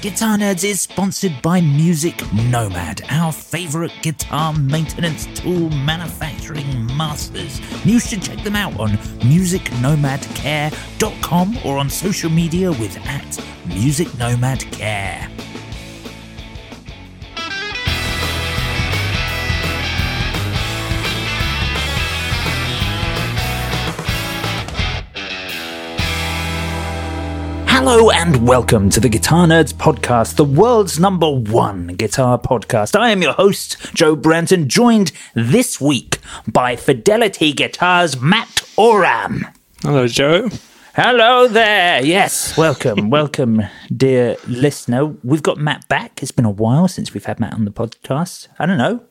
[0.00, 7.60] Guitar Nerds is sponsored by Music Nomad, our favorite guitar maintenance tool manufacturing masters.
[7.84, 14.08] You should check them out on musicnomadcare.com or on social media with at Music
[27.82, 32.94] Hello and welcome to the Guitar Nerds Podcast, the world's number one guitar podcast.
[32.94, 39.46] I am your host, Joe Branton, joined this week by Fidelity Guitars Matt Oram.
[39.80, 40.50] Hello, Joe.
[40.94, 42.04] Hello there.
[42.04, 43.62] Yes, welcome, welcome,
[43.96, 45.06] dear listener.
[45.24, 46.22] We've got Matt back.
[46.22, 48.48] It's been a while since we've had Matt on the podcast.
[48.58, 49.02] I don't know,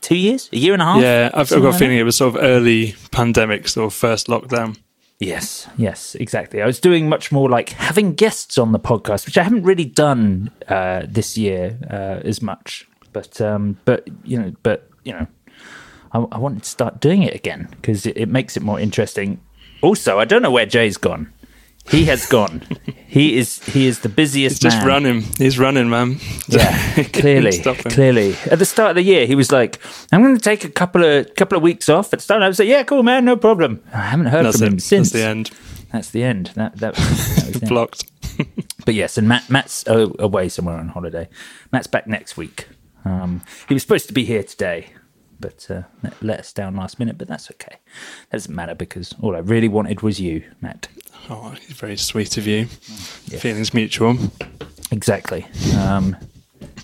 [0.00, 1.02] two years, a year and a half.
[1.02, 4.28] Yeah, I've, I've got a feeling it was sort of early pandemic, sort of first
[4.28, 4.78] lockdown.
[5.22, 6.60] Yes, yes, exactly.
[6.60, 9.84] I was doing much more like having guests on the podcast, which I haven't really
[9.84, 12.88] done uh, this year uh, as much.
[13.12, 15.26] But um, but you know, but you know,
[16.12, 19.40] I, I wanted to start doing it again because it, it makes it more interesting.
[19.80, 21.32] Also, I don't know where Jay's gone.
[21.90, 22.62] He has gone.
[23.06, 24.86] he is he is the busiest He's just man.
[24.86, 25.22] running.
[25.36, 26.18] He's running, man.
[26.48, 28.34] Yeah, clearly, clearly.
[28.50, 29.78] At the start of the year, he was like,
[30.12, 32.48] "I'm going to take a couple of couple of weeks off." At the start, I
[32.48, 34.82] was like, "Yeah, cool, man, no problem." I haven't heard That's from him it.
[34.82, 35.10] since.
[35.10, 35.50] That's the end.
[35.92, 36.46] That's the end.
[36.54, 37.68] That that, that was.
[37.68, 38.04] Blocked.
[38.84, 41.28] But yes, and Matt Matt's uh, away somewhere on holiday.
[41.70, 42.66] Matt's back next week.
[43.04, 44.88] Um, he was supposed to be here today,
[45.42, 45.82] but uh,
[46.22, 47.18] let- us down last minute.
[47.18, 47.76] But that's okay.
[48.30, 50.88] That doesn't matter because all I really wanted was you, Matt.
[51.28, 52.64] Oh, he's very sweet of you.
[52.66, 54.16] Feelings mutual.
[54.90, 55.46] Exactly.
[55.76, 56.16] Um,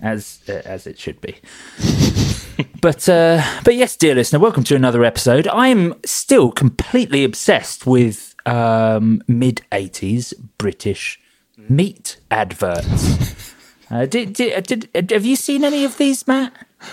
[0.02, 1.36] as uh, as it should be.
[2.80, 5.48] but uh, but yes, dear listener, welcome to another episode.
[5.48, 11.18] I am still completely obsessed with um, mid '80s British
[11.56, 13.44] meat adverts.
[13.90, 16.52] Uh, did, did, did have you seen any of these, Matt?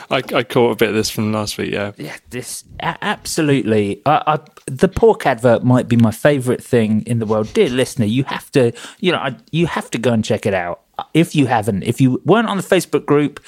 [0.09, 1.71] I, I caught a bit of this from last week.
[1.71, 4.01] Yeah, Yeah, this a- absolutely.
[4.05, 8.05] I, I, the pork advert might be my favourite thing in the world, dear listener.
[8.05, 10.81] You have to, you know, I, you have to go and check it out
[11.13, 11.83] if you haven't.
[11.83, 13.43] If you weren't on the Facebook group,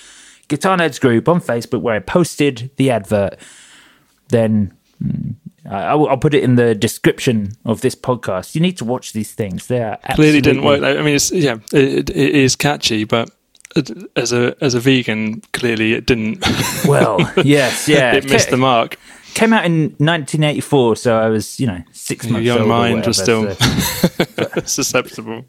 [0.48, 3.38] Guitar Nerds group on Facebook, where I posted the advert,
[4.30, 5.36] then mm,
[5.70, 8.56] I, I'll, I'll put it in the description of this podcast.
[8.56, 9.68] You need to watch these things.
[9.68, 10.84] They are clearly didn't work.
[10.84, 13.30] I mean, it's, yeah, it, it is catchy, but
[14.16, 16.44] as a as a vegan, clearly it didn't.
[16.88, 18.98] Well, yes, yeah, it missed the mark.
[19.34, 22.70] Came out in 1984, so I was, you know, six Your months young old or
[22.70, 25.46] mind was still so- susceptible.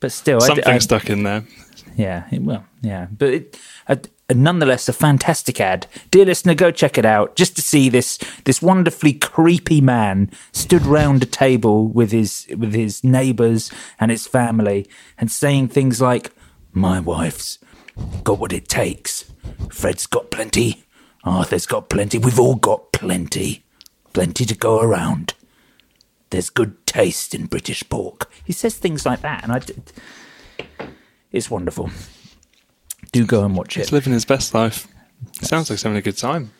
[0.00, 1.44] but still, I- Something I, stuck in there.
[1.96, 3.96] Yeah, it, well, yeah, but it, uh,
[4.34, 5.86] nonetheless, a fantastic ad.
[6.10, 10.84] Dear listener, go check it out just to see this this wonderfully creepy man stood
[10.86, 13.70] round a table with his with his neighbours
[14.00, 14.86] and his family
[15.18, 16.30] and saying things like,
[16.76, 17.58] "My wife's
[18.22, 19.24] got what it takes.
[19.70, 20.84] Fred's got plenty.
[21.24, 22.18] Arthur's got plenty.
[22.18, 23.64] We've all got plenty,
[24.12, 25.32] plenty to go around."
[26.30, 28.30] There's good taste in British pork.
[28.44, 29.74] He says things like that, and I, d-
[31.32, 31.90] it's wonderful.
[33.12, 33.80] Do go and watch it.
[33.80, 34.86] He's living his best life.
[35.40, 36.50] Sounds like he's having a good time.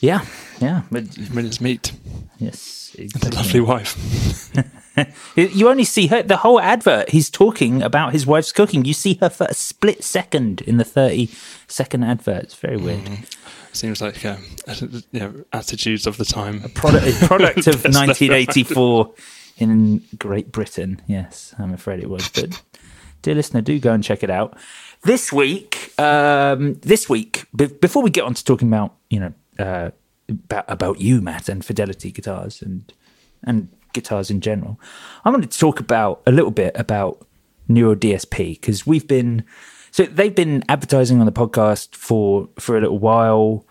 [0.00, 0.26] Yeah,
[0.60, 1.92] yeah, but When it's meat,
[2.38, 4.50] yes, a lovely wife.
[5.36, 7.10] You only see her the whole advert.
[7.10, 8.84] He's talking about his wife's cooking.
[8.84, 11.30] You see her for a split second in the thirty
[11.66, 12.44] second advert.
[12.44, 13.08] It's very weird.
[13.72, 14.36] Seems like uh,
[15.12, 16.60] you know, attitudes of the time.
[16.74, 19.14] Product, a product of 1984
[19.58, 21.00] in Great Britain.
[21.06, 22.28] Yes, I'm afraid it was.
[22.28, 22.60] But
[23.22, 24.58] dear listener, do go and check it out.
[25.04, 29.32] This week, um, this week, be- before we get on to talking about you know
[29.58, 29.90] uh,
[30.28, 32.92] about, about you, Matt, and Fidelity guitars and
[33.42, 34.80] and guitars in general,
[35.24, 37.26] I wanted to talk about a little bit about
[37.68, 39.44] Neural DSP because we've been
[39.90, 43.66] so they've been advertising on the podcast for for a little while.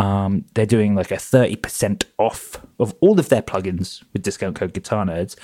[0.00, 4.72] Um, they're doing like a 30% off of all of their plugins with discount code
[4.72, 5.34] Guitar Nerds.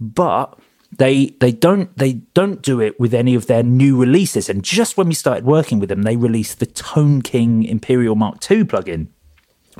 [0.00, 0.58] But
[0.96, 4.48] they they don't they don't do it with any of their new releases.
[4.48, 8.50] And just when we started working with them, they released the Tone King Imperial Mark
[8.50, 9.08] II plugin.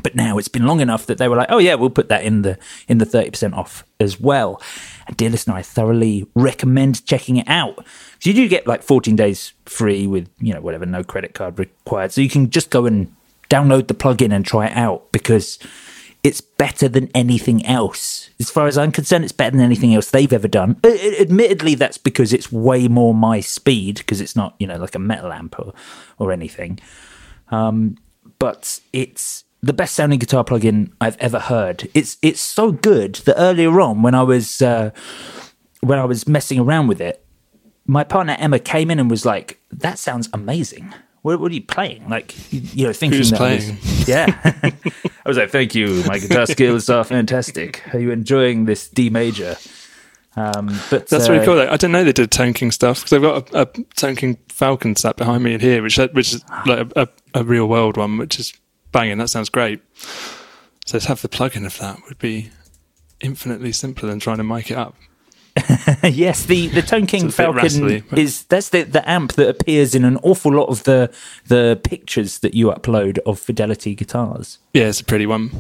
[0.03, 2.25] But now it's been long enough that they were like, oh yeah, we'll put that
[2.25, 2.59] in the
[2.89, 4.61] in the thirty percent off as well.
[5.07, 7.85] And dear listener, I thoroughly recommend checking it out.
[8.19, 11.59] So you do get like fourteen days free with you know whatever, no credit card
[11.59, 12.13] required.
[12.13, 13.15] So you can just go and
[13.49, 15.59] download the plugin and try it out because
[16.23, 18.31] it's better than anything else.
[18.39, 20.79] As far as I'm concerned, it's better than anything else they've ever done.
[20.85, 24.99] Admittedly, that's because it's way more my speed because it's not, you know, like a
[24.99, 25.73] metal amp or,
[26.19, 26.79] or anything.
[27.51, 27.97] Um,
[28.39, 31.89] but it's the best sounding guitar plugin I've ever heard.
[31.95, 34.91] It's it's so good that earlier on when I was uh,
[35.81, 37.25] when I was messing around with it,
[37.87, 41.63] my partner Emma came in and was like, "That sounds amazing." What, what, are you
[41.63, 42.09] playing?
[42.09, 43.77] Like, you, you know, thinking Who's that playing?
[43.77, 44.41] Was, yeah.
[44.63, 46.03] I was like, thank you.
[46.07, 47.83] My guitar skills are fantastic.
[47.93, 49.59] Are you enjoying this D major?
[50.37, 51.61] Um, but that's uh, really cool.
[51.61, 54.39] I didn't know they did Tone King stuff because I've got a, a Tone King
[54.49, 57.97] Falcon sat behind me in here, which which is like a, a, a, real world
[57.97, 58.55] one, which is
[58.93, 59.19] banging.
[59.19, 59.81] That sounds great.
[60.87, 62.51] So to have the plugin of that would be
[63.21, 64.95] infinitely simpler than trying to mic it up.
[66.05, 70.05] yes, the the Tone King Falcon rasply, is that's the the amp that appears in
[70.05, 71.13] an awful lot of the
[71.47, 74.59] the pictures that you upload of Fidelity guitars.
[74.73, 75.51] Yeah, it's a pretty one.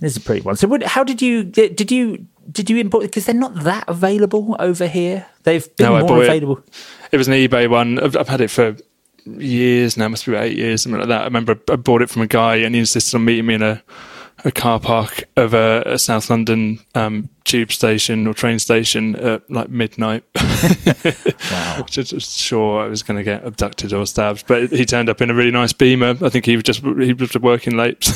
[0.00, 0.56] It's a pretty one.
[0.56, 3.04] So, what, how did you did you did you import?
[3.04, 5.26] Because they're not that available over here.
[5.42, 6.58] They've been no, more available.
[6.58, 6.64] It.
[7.12, 7.16] it.
[7.18, 7.98] was an eBay one.
[7.98, 8.76] I've, I've had it for
[9.24, 10.08] years now.
[10.08, 11.22] Must be about eight years, something like that.
[11.22, 13.62] I remember I bought it from a guy, and he insisted on meeting me in
[13.62, 13.82] a
[14.44, 19.48] a car park of a, a South London um, tube station or train station at
[19.50, 20.24] like midnight.
[21.50, 21.84] wow.
[21.90, 25.30] just sure I was going to get abducted or stabbed, but he turned up in
[25.30, 26.16] a really nice Beamer.
[26.20, 28.00] I think he was just he was working late.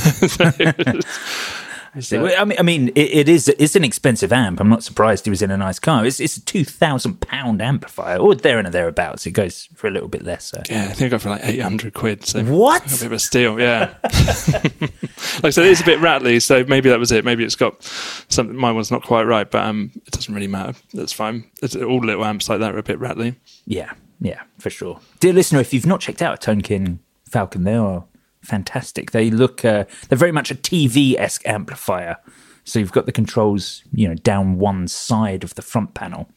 [1.97, 4.61] I mean, I mean, it, it is it's an expensive amp.
[4.61, 6.05] I'm not surprised he was in a nice car.
[6.05, 9.27] It's it's a two thousand pound amplifier, or there and thereabouts.
[9.27, 10.47] It goes for a little bit less.
[10.47, 10.63] So.
[10.69, 12.25] Yeah, I think I got for like eight hundred quid.
[12.27, 12.85] So what?
[12.87, 13.59] A bit of a steal.
[13.59, 13.95] Yeah.
[14.03, 17.25] like I said, it is a bit rattly, so maybe that was it.
[17.25, 17.83] Maybe it's got
[18.29, 18.57] something.
[18.57, 20.79] My one's not quite right, but um, it doesn't really matter.
[20.93, 21.51] That's fine.
[21.63, 23.37] It's, all little amps like that are a bit rattly.
[23.65, 25.01] Yeah, yeah, for sure.
[25.21, 28.05] Dear listener, if you've not checked out a Tone King Falcon, they are
[28.47, 29.11] fantastic.
[29.11, 32.17] They look uh, they're very much a TV esque amplifier.
[32.65, 36.29] So you've got the controls, you know, down one side of the front panel,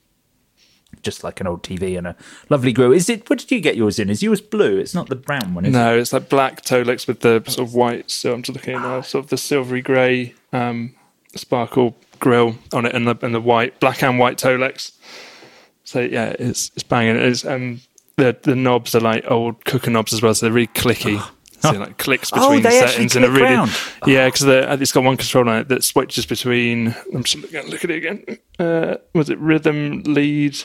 [1.02, 2.16] just like an old TV and a
[2.50, 2.92] lovely grill.
[2.92, 3.30] Is it?
[3.30, 4.10] What did you get yours in?
[4.10, 4.78] Is yours blue?
[4.78, 5.70] It's not the brown one.
[5.72, 6.02] no, it?
[6.02, 8.12] it's like black Tolex with the sort of white.
[8.12, 10.94] So I'm just looking at now, sort of the silvery grey um,
[11.36, 14.92] sparkle grill on it, and the and the white black and white Tolex.
[15.84, 17.16] So yeah, it's it's banging.
[17.16, 17.82] It's um
[18.18, 21.20] the the knobs are like old cooker knobs as well, so they're really clicky.
[21.70, 23.72] So like clicks oh, between oh, settings and a really round.
[24.06, 24.44] yeah because
[24.82, 26.96] it's got one control on it that switches between.
[27.14, 28.38] I'm just going to look at it again.
[28.58, 30.58] Uh, was it rhythm lead?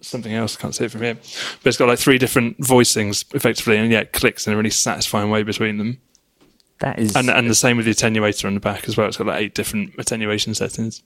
[0.00, 1.14] Something else, I can't see it from here.
[1.14, 4.70] But it's got like three different voicings effectively, and yeah, it clicks in a really
[4.70, 6.00] satisfying way between them.
[6.80, 9.06] That is, and, and the same with the attenuator on the back as well.
[9.06, 11.02] It's got like eight different attenuation settings.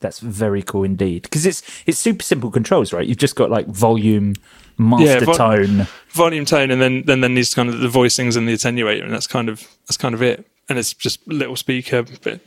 [0.00, 3.06] That's very cool indeed because it's it's super simple controls, right?
[3.06, 4.34] You've just got like volume,
[4.78, 8.36] master yeah, vo- tone, volume, tone, and then then then these kind of the voicings
[8.36, 10.46] and the attenuator, and that's kind of that's kind of it.
[10.68, 12.40] And it's just little speaker, but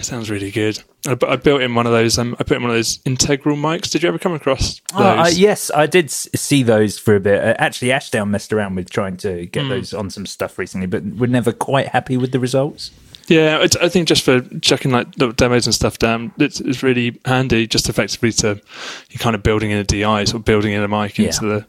[0.00, 0.82] it sounds really good.
[1.06, 2.18] I, I built in one of those.
[2.18, 3.90] Um, I put in one of those integral mics.
[3.90, 5.00] Did you ever come across those?
[5.00, 7.42] Oh, uh, yes, I did see those for a bit.
[7.42, 9.68] Uh, actually, Ashdown messed around with trying to get mm.
[9.68, 12.90] those on some stuff recently, but we're never quite happy with the results.
[13.30, 17.64] Yeah, I think just for checking like demos and stuff down, it's, it's really handy.
[17.64, 18.60] Just effectively to
[19.08, 21.26] you're kind of building in a DI, sort of building in a mic yeah.
[21.26, 21.66] into the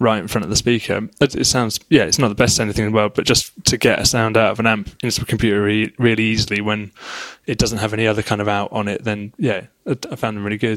[0.00, 1.08] right in front of the speaker.
[1.20, 3.76] It, it, sounds yeah, it's not the best anything in the world, but just to
[3.76, 6.90] get a sound out of an amp into a computer really, really easily when
[7.46, 10.36] it doesn't have any other kind of out on it, then yeah, I, I found
[10.36, 10.76] them really good.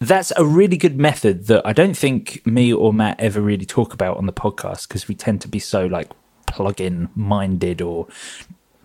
[0.00, 3.92] that's a really good method that I don't think me or Matt ever really talk
[3.92, 6.10] about on the podcast because we tend to be so like
[6.46, 8.06] plug-in minded or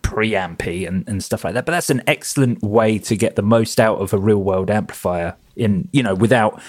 [0.01, 1.65] preampy and, and stuff like that.
[1.65, 5.35] But that's an excellent way to get the most out of a real world amplifier
[5.55, 6.61] in you know without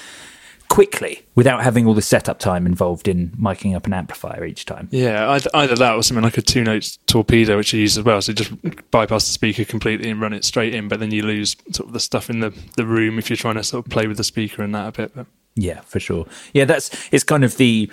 [0.68, 4.88] quickly without having all the setup time involved in miking up an amplifier each time.
[4.90, 8.20] Yeah, either, that or something like a two note torpedo, which you use as well.
[8.23, 11.23] So you just bypass the speaker completely and run it straight in, but then you
[11.23, 13.90] lose sort of the stuff in the, the room if you're trying to sort of
[13.90, 15.12] play with the speaker and that a bit.
[15.14, 15.26] But.
[15.54, 16.26] Yeah, for sure.
[16.52, 17.90] Yeah, that's it's kind of the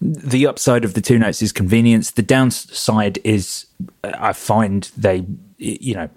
[0.00, 2.10] the upside of the two notes is convenience.
[2.10, 3.66] The downside is
[4.04, 5.24] uh, I find they
[5.58, 6.10] you know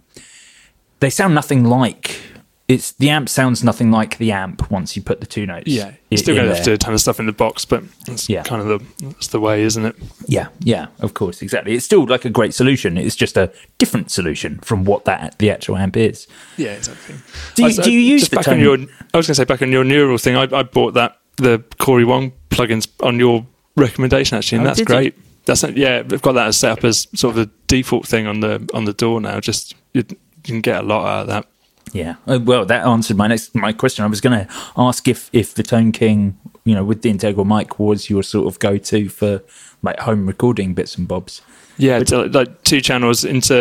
[1.00, 2.20] they sound nothing like
[2.70, 5.68] it's the amp sounds nothing like the amp once you put the two notes.
[5.68, 7.66] Yeah, you're still going to have to do a ton of stuff in the box,
[7.66, 8.44] but that's Yeah.
[8.44, 9.96] kind of the that's the way, isn't it?
[10.28, 11.74] Yeah, yeah, of course, exactly.
[11.74, 12.98] It's still like a great solution.
[12.98, 16.28] It's just a different solution from what that the actual amp is.
[16.58, 17.16] Yeah, exactly.
[17.56, 18.76] Do you- I uh, do you use the back on tone- your?
[19.14, 20.36] I was going to say back on your neural thing.
[20.38, 23.46] I, I bought that the Corey Wong plugins on your
[23.76, 24.96] recommendation actually, and Oh, that's did you?
[24.96, 25.16] great.
[25.46, 28.70] That's yeah, they've got that set up as sort of the default thing on the
[28.76, 29.40] on the DAW now.
[29.40, 31.46] Just you, you can get a lot out of that.
[31.92, 32.16] Yeah.
[32.28, 34.06] Uh, Well, that answered my next my question.
[34.06, 37.46] I was going to ask if if the Tone King, you know, with the integral
[37.46, 39.42] mic, was your sort of go to for
[39.82, 41.42] like home recording bits and bobs.
[41.78, 43.56] Yeah, like two channels into.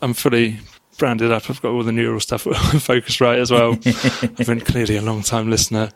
[0.00, 0.58] I'm fully
[0.98, 1.48] branded up.
[1.48, 3.72] I've got all the neural stuff Focusrite as well.
[4.38, 5.90] I've been clearly a long time listener.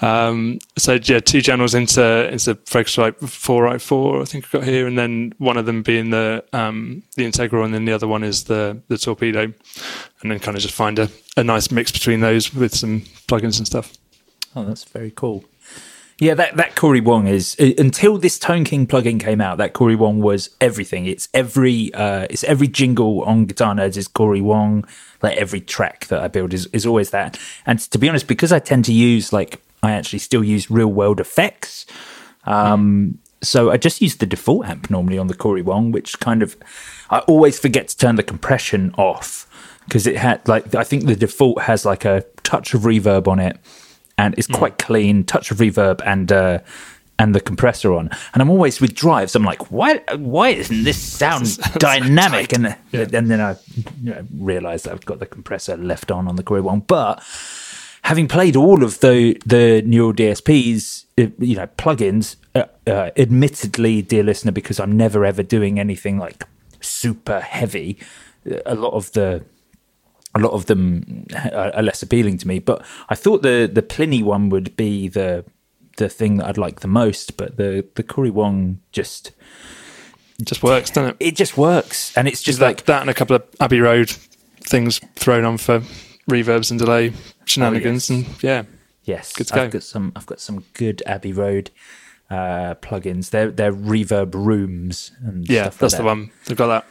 [0.00, 4.22] Um, so yeah, two channels into into Focusrite four right four.
[4.22, 7.64] I think I've got here, and then one of them being the um, the integral,
[7.64, 10.98] and then the other one is the the torpedo, and then kind of just find
[10.98, 13.92] a, a nice mix between those with some plugins and stuff.
[14.54, 15.44] Oh, that's very cool.
[16.22, 19.58] Yeah, that that Corey Wong is uh, until this Tone King plugin came out.
[19.58, 21.06] That Corey Wong was everything.
[21.06, 24.86] It's every uh, it's every jingle on Guitar Nerds is Corey Wong.
[25.20, 27.40] Like every track that I build is is always that.
[27.66, 30.86] And to be honest, because I tend to use like I actually still use real
[30.86, 31.86] world effects.
[32.44, 36.40] Um, so I just use the default amp normally on the Corey Wong, which kind
[36.40, 36.56] of
[37.10, 39.48] I always forget to turn the compression off
[39.86, 43.40] because it had like I think the default has like a touch of reverb on
[43.40, 43.58] it
[44.22, 46.58] and it's quite clean, touch of reverb and uh,
[47.18, 48.08] and the compressor on.
[48.32, 49.34] And I'm always with drives.
[49.36, 49.90] I'm like, why
[50.34, 52.52] why isn't this sound dynamic?
[52.52, 53.56] And and then I
[54.02, 57.22] you know, realized I've got the compressor left on on the Corey Wong, but
[58.02, 64.02] having played all of the the neural DSPs, uh, you know, plugins, uh, uh, admittedly,
[64.02, 66.44] dear listener, because I'm never ever doing anything like
[66.80, 67.98] super heavy.
[68.50, 69.44] uh, A lot of the
[70.34, 74.22] a lot of them are less appealing to me, but I thought the the Plini
[74.22, 75.44] one would be the
[75.98, 77.36] the thing that I'd like the most.
[77.36, 79.32] But the the Corey Wong just
[80.38, 81.16] It just works, doesn't it?
[81.28, 84.10] it just works, and it's just like that and a couple of Abbey Road
[84.60, 85.80] things thrown on for
[86.30, 87.12] reverbs and delay
[87.44, 88.26] shenanigans, Oh, yes.
[88.26, 88.62] and yeah,
[89.04, 89.78] Yes, Good to I've go.
[89.78, 90.12] got some.
[90.16, 91.70] I've got some good Abbey Road
[92.30, 93.30] uh, plugins.
[93.30, 95.98] They're they're reverb rooms and yeah, stuff like that's that.
[95.98, 96.30] the one.
[96.46, 96.86] They've got that.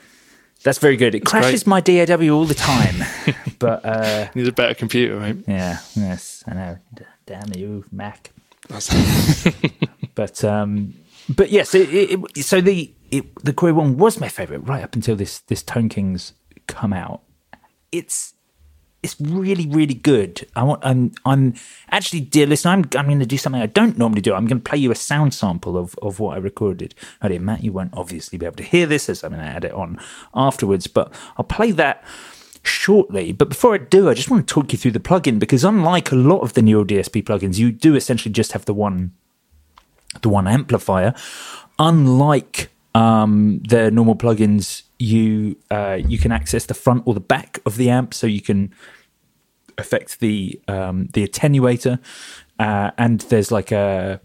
[0.64, 1.16] That's very good.
[1.16, 2.96] It crashes my DAW all the time,
[3.60, 5.36] but uh, Need a better computer, right?
[5.48, 6.78] yeah, yes, I know.
[6.94, 8.32] D- damn you, Mac.
[8.70, 9.48] That's-
[10.16, 10.94] But um,
[11.30, 14.84] but yes, it, it, it- so the it, the Corey Wong was my favorite right
[14.84, 16.34] up until this this Tone Kings
[16.68, 17.22] come out.
[17.94, 18.34] It's
[19.04, 20.48] it's really really good.
[20.56, 21.56] I want I'm I'm
[21.90, 24.34] actually dear listener, I'm I'm going to do something I don't normally do.
[24.34, 27.40] I'm going to play you a sound sample of of what I recorded oh earlier.
[27.40, 29.74] Matt, you won't obviously be able to hear this as I'm going to add it
[29.74, 30.00] on
[30.36, 32.04] afterwards, but I'll play that
[32.64, 33.32] shortly.
[33.32, 36.12] But before I do, I just want to talk you through the plugin because unlike
[36.12, 39.14] a lot of the Neural DSP plugins, you do essentially just have the one
[40.22, 41.14] the one amplifier.
[41.80, 47.60] Unlike um, the normal plugins, you uh, you can access the front or the back
[47.66, 48.74] of the amp, so you can
[49.78, 52.00] affect the um, the attenuator,
[52.60, 54.20] uh, and there's like a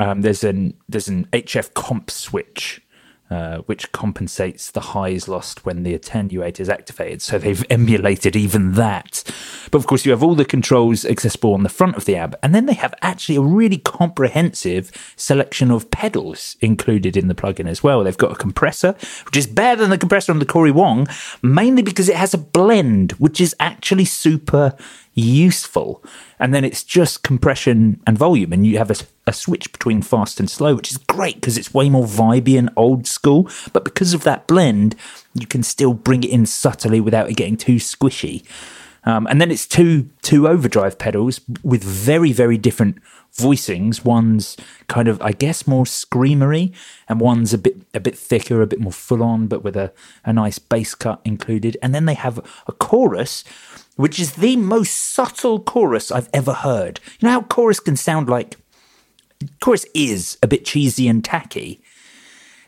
[0.00, 2.80] um, there's an there's an HF comp switch
[3.30, 7.22] uh, which compensates the highs lost when the attenuator is activated.
[7.22, 9.22] So they've emulated even that.
[9.70, 12.34] But of course, you have all the controls accessible on the front of the amp,
[12.42, 17.66] and then they have actually a really comprehensive selection of pedals included in the plugin
[17.66, 18.04] as well.
[18.04, 18.92] They've got a compressor,
[19.24, 21.08] which is better than the compressor on the Corey Wong,
[21.42, 24.76] mainly because it has a blend, which is actually super
[25.14, 26.02] useful.
[26.38, 30.40] And then it's just compression and volume, and you have a, a switch between fast
[30.40, 33.48] and slow, which is great because it's way more vibey and old school.
[33.72, 34.96] But because of that blend,
[35.34, 38.44] you can still bring it in subtly without it getting too squishy.
[39.06, 42.98] Um, and then it's two two overdrive pedals with very very different
[43.36, 44.04] voicings.
[44.04, 44.56] One's
[44.88, 46.72] kind of I guess more screamery,
[47.08, 49.92] and one's a bit a bit thicker, a bit more full on, but with a,
[50.24, 51.76] a nice bass cut included.
[51.82, 53.44] And then they have a chorus,
[53.96, 57.00] which is the most subtle chorus I've ever heard.
[57.20, 58.56] You know how chorus can sound like
[59.60, 61.82] chorus is a bit cheesy and tacky.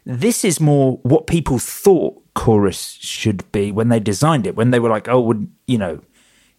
[0.05, 4.55] This is more what people thought chorus should be when they designed it.
[4.55, 6.01] When they were like, oh, you know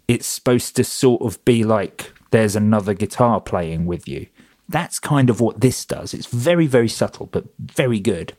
[0.07, 4.27] it's supposed to sort of be like there's another guitar playing with you.
[4.69, 6.13] That's kind of what this does.
[6.13, 8.35] It's very, very subtle, but very good.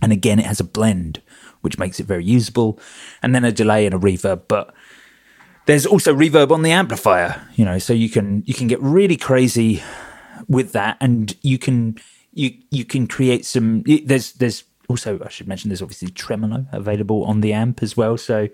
[0.00, 1.20] And again, it has a blend,
[1.60, 2.78] which makes it very usable,
[3.22, 4.42] and then a delay and a reverb.
[4.48, 4.74] But
[5.70, 9.16] there's also reverb on the amplifier, you know, so you can you can get really
[9.16, 9.80] crazy
[10.48, 11.96] with that, and you can
[12.32, 13.84] you you can create some.
[13.84, 18.16] There's there's also I should mention there's obviously tremolo available on the amp as well,
[18.16, 18.48] so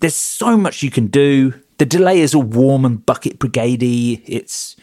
[0.00, 1.54] there's so much you can do.
[1.78, 4.22] The delay is all warm and bucket brigadey.
[4.24, 4.76] It's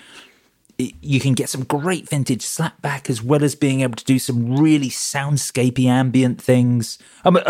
[0.78, 4.20] it, you can get some great vintage slapback as well as being able to do
[4.20, 7.00] some really soundscapey ambient things.
[7.24, 7.44] I mean,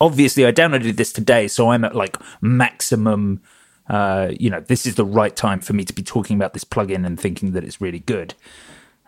[0.00, 3.42] obviously, I downloaded this today, so I'm at like maximum.
[3.88, 6.64] Uh, you know, this is the right time for me to be talking about this
[6.64, 8.34] plugin and thinking that it's really good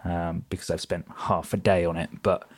[0.05, 2.09] um, because I've spent half a day on it.
[2.23, 2.49] But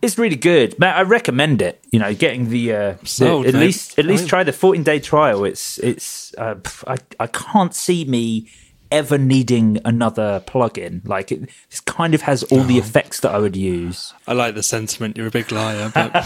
[0.00, 0.96] it's really good, Matt.
[0.96, 1.82] I recommend it.
[1.92, 2.94] You know, getting the, uh,
[3.42, 5.44] the at least at least try the 14 day trial.
[5.44, 8.48] It's it's uh, I I can't see me
[8.92, 11.06] ever needing another plugin.
[11.08, 14.14] Like it, this kind of has all the effects that I would use.
[14.28, 15.16] I like the sentiment.
[15.16, 16.10] You're a big liar, but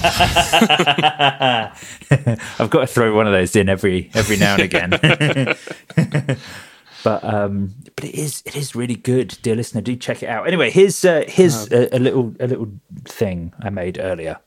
[2.58, 4.90] I've got to throw one of those in every every now and again.
[7.04, 9.80] but um, but it is it is really good, dear listener.
[9.80, 10.46] Do check it out.
[10.46, 12.68] Anyway, here's uh, here's a, a little a little
[13.04, 14.40] thing I made earlier.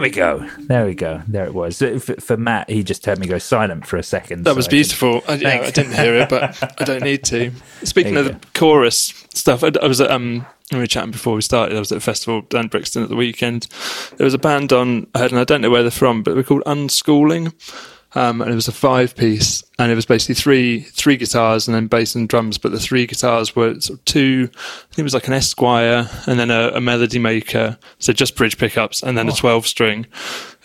[0.00, 0.48] There we go.
[0.58, 1.20] There we go.
[1.28, 1.78] There it was.
[1.78, 4.44] For, for Matt, he just heard me go silent for a second.
[4.44, 5.22] that so was I could- beautiful.
[5.28, 7.50] I, yeah, I didn't hear it, but I don't need to.
[7.84, 11.34] Speaking of you the chorus stuff, I, I was at um, we were chatting before
[11.34, 11.76] we started.
[11.76, 13.66] I was at a festival down Brixton at the weekend.
[14.16, 16.32] There was a band on, I heard, and I don't know where they're from, but
[16.32, 17.52] they're called Unschooling.
[18.14, 21.74] Um, and it was a five piece, and it was basically three three guitars and
[21.76, 22.58] then bass and drums.
[22.58, 24.56] But the three guitars were sort of two, I
[24.88, 28.58] think it was like an Esquire and then a, a Melody Maker, so just bridge
[28.58, 30.06] pickups, and then a twelve string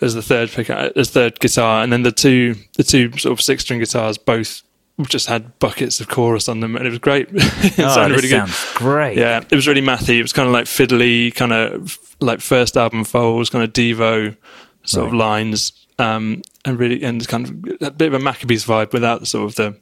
[0.00, 3.40] as the third pickup, as third guitar, and then the two the two sort of
[3.40, 4.62] six string guitars both
[5.02, 7.28] just had buckets of chorus on them, and it was great.
[7.32, 8.48] it Oh, sounded really good.
[8.48, 9.18] sounds great.
[9.18, 10.18] Yeah, it was really mathy.
[10.18, 14.36] It was kind of like fiddly, kind of like first album Foals, kind of Devo
[14.82, 18.92] sort of lines, um, and really and kind of a bit of a Maccabees vibe
[18.92, 19.76] without sort of the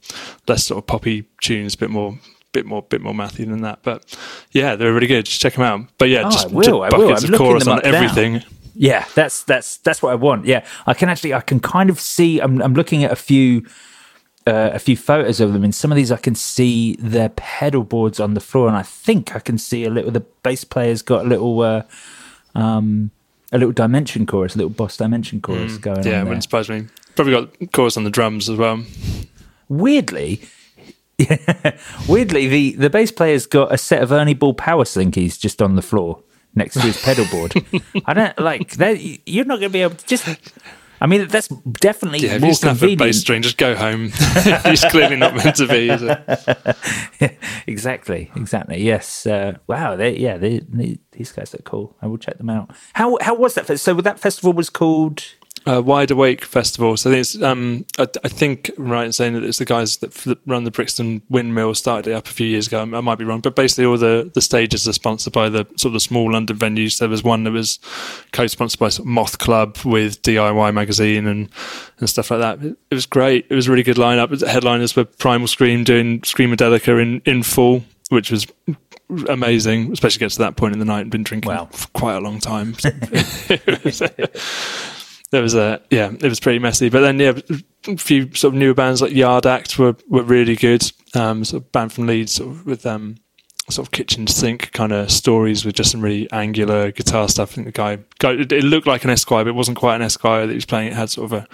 [0.48, 2.18] less sort of poppy tunes, a bit more.
[2.52, 4.16] Bit more, bit more mathy than that, but
[4.52, 5.24] yeah, they're really good.
[5.26, 5.88] Just check them out.
[5.98, 7.08] But yeah, Oh, just, I will, just I will.
[7.08, 8.44] buckets I'm of chorus on everything.
[8.76, 10.44] Yeah, that's that's that's what I want.
[10.46, 12.38] Yeah, I can actually I can kind of see.
[12.38, 13.66] I'm I'm looking at a few
[14.46, 15.64] uh, a few photos of them.
[15.64, 18.82] In some of these, I can see their pedal boards on the floor, and I
[18.82, 20.12] think I can see a little.
[20.12, 21.82] The bass player's got a little, uh,
[22.54, 23.10] um,
[23.54, 26.04] a little dimension chorus, a little Boss dimension chorus going Mm.
[26.04, 26.12] Yeah, it on.
[26.12, 26.24] There.
[26.24, 26.86] wouldn't surprise me.
[27.14, 28.84] Probably got chorus on the drums as well.
[29.68, 30.42] Weirdly,
[32.08, 35.76] weirdly, the the bass player's got a set of Ernie Ball power slinkies just on
[35.76, 36.20] the floor
[36.54, 37.54] next to his pedal board.
[38.06, 39.00] I don't like that.
[39.26, 40.26] You're not going to be able to just.
[41.04, 42.98] I mean, that's definitely Yeah, more you snap a convenient.
[42.98, 44.04] bass string, just go home.
[44.64, 45.90] He's clearly not meant to be.
[45.90, 47.38] Is it?
[47.66, 48.82] exactly, exactly.
[48.82, 49.26] Yes.
[49.26, 49.96] Uh, wow.
[49.96, 50.38] They, yeah.
[50.38, 51.94] They, they, these guys are cool.
[52.00, 52.70] I will check them out.
[52.94, 53.78] How how was that?
[53.78, 55.22] So that festival was called.
[55.66, 56.96] Uh, Wide Awake Festival.
[56.96, 59.64] So I think it's, um, I, I think I'm right in saying that it's the
[59.64, 62.82] guys that, run the Brixton Windmill started it up a few years ago.
[62.82, 65.86] I might be wrong, but basically all the, the stages are sponsored by the sort
[65.86, 66.98] of the small London venues.
[66.98, 67.78] There was one that was
[68.32, 71.48] co-sponsored by sort of Moth Club with DIY magazine and
[72.00, 72.62] and stuff like that.
[72.62, 73.46] It, it was great.
[73.48, 74.36] It was a really good lineup.
[74.38, 78.46] The headliners were Primal Scream doing Screamadelica in in full, which was
[79.28, 81.66] amazing, especially gets to that point in the night and been drinking Wow.
[81.72, 82.74] for quite a long time.
[83.84, 84.02] Was-
[85.30, 86.88] there was a yeah, it was pretty messy.
[86.88, 87.32] But then yeah,
[87.88, 90.90] a few sort of newer bands like Yard Act were were really good.
[91.14, 93.16] Um, sort of band from Leeds, sort of with um,
[93.70, 97.52] sort of kitchen sink kind of stories with just some really angular guitar stuff.
[97.52, 99.96] I think the guy, guy it it looked like an Esquire, but it wasn't quite
[99.96, 100.88] an Esquire that he was playing.
[100.88, 101.48] It had sort of a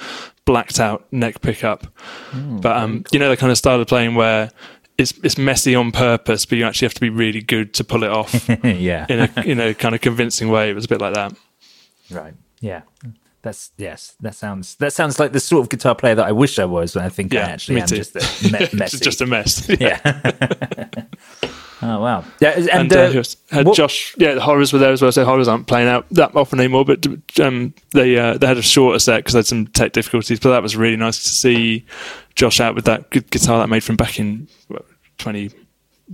[0.45, 1.87] blacked out neck pickup.
[2.35, 4.51] but um, you know the kind of style of playing where.
[4.99, 8.03] It's, it's messy on purpose, but you actually have to be really good to pull
[8.03, 9.07] it off yeah.
[9.09, 10.69] in a in a kind of convincing way.
[10.69, 11.33] It was a bit like that.
[12.11, 12.35] Right.
[12.61, 12.83] Yeah.
[13.43, 14.17] That's yes.
[14.21, 16.95] That sounds that sounds like the sort of guitar player that I wish I was.
[16.95, 17.97] And I think I Yeah, actually me am too.
[17.97, 18.97] just a me- messy.
[18.97, 19.67] It's just a mess.
[19.81, 19.99] yeah.
[21.83, 22.25] oh wow.
[22.41, 22.51] Yeah.
[22.51, 25.11] And, and uh, uh, had what- Josh, yeah, the horrors were there as well.
[25.13, 27.07] So horrors aren't playing out that often anymore, but
[27.41, 30.39] um, they uh, they had a shorter set because they had some tech difficulties.
[30.41, 31.87] But that was really nice to see
[32.35, 34.85] Josh out with that good guitar that I made from back in what,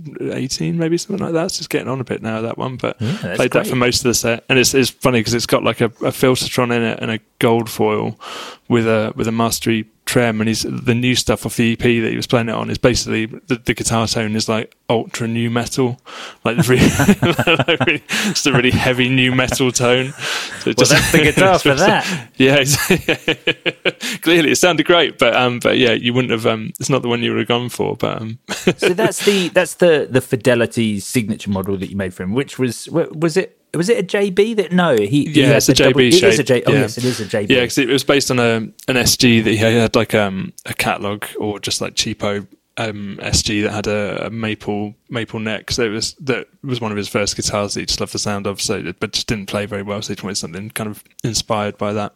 [0.05, 1.45] 2018, maybe something like that.
[1.45, 3.99] It's just getting on a bit now that one, but that's played that for most
[3.99, 4.43] of the set.
[4.49, 7.19] And it's it's funny because it's got like a, a Filtertron in it and a
[7.39, 8.19] gold foil
[8.67, 10.41] with a with a mastery trem.
[10.41, 12.77] And he's the new stuff off the EP that he was playing it on is
[12.79, 15.99] basically the, the guitar tone is like ultra nu metal,
[16.43, 16.87] like really,
[17.21, 20.13] like really it's a really heavy nu metal tone.
[20.61, 22.31] So it Well, that's the guitar for that.
[22.37, 26.89] Yeah, it's- clearly it sounded great, but um, but yeah, you wouldn't have um, it's
[26.89, 28.39] not the one you would have gone for, but um,
[28.77, 32.33] so that's the that's the the fidelity signature model that you made for him.
[32.33, 35.69] Which was was it was it a JB that no he he yeah, had it's
[35.69, 36.39] a the double- JB It is shape.
[36.39, 36.63] a J.
[36.65, 36.79] Oh yeah.
[36.81, 37.49] yes, it is a JB.
[37.49, 40.73] Yeah, because it was based on a an SG that he had like um a
[40.73, 45.71] catalog or just like cheapo um SG that had a, a maple maple neck.
[45.71, 48.19] So it was that was one of his first guitars that he just loved the
[48.19, 48.61] sound of.
[48.61, 50.01] So but just didn't play very well.
[50.01, 52.13] So he wanted something kind of inspired by that.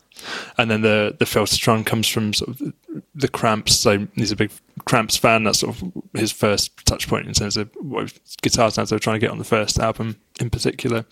[0.58, 2.74] And then the the Filtertron comes from sort of
[3.16, 3.76] the Cramps.
[3.76, 4.52] So he's a big
[4.86, 5.44] Cramps fan.
[5.44, 9.00] That's sort of his first touch point in terms of what guitar sounds they were
[9.00, 11.06] trying to get on the first album in particular.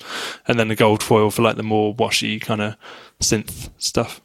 [0.47, 2.75] And then the gold foil for like the more washy kind of
[3.19, 4.21] synth stuff.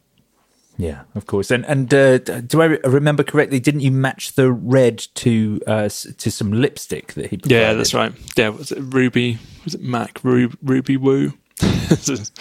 [0.77, 1.51] Yeah, of course.
[1.51, 3.59] And and uh, do I remember correctly?
[3.59, 7.37] Didn't you match the red to uh, to some lipstick that he?
[7.37, 7.55] Provided?
[7.55, 8.11] Yeah, that's right.
[8.35, 9.37] Yeah, was it Ruby?
[9.63, 11.33] Was it Mac Ru- Ruby Woo?
[11.61, 12.31] There's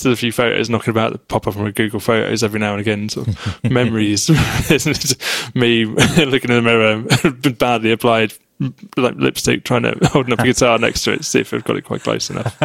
[0.00, 2.80] still a few photos knocking about that pop up from Google Photos every now and
[2.80, 3.08] again.
[3.08, 4.28] Sort of memories.
[4.70, 5.54] Isn't it?
[5.54, 8.32] Me looking in the mirror, badly applied
[8.96, 11.62] like lipstick, trying to holding up a guitar next to it to see if I've
[11.64, 12.58] got it quite close enough.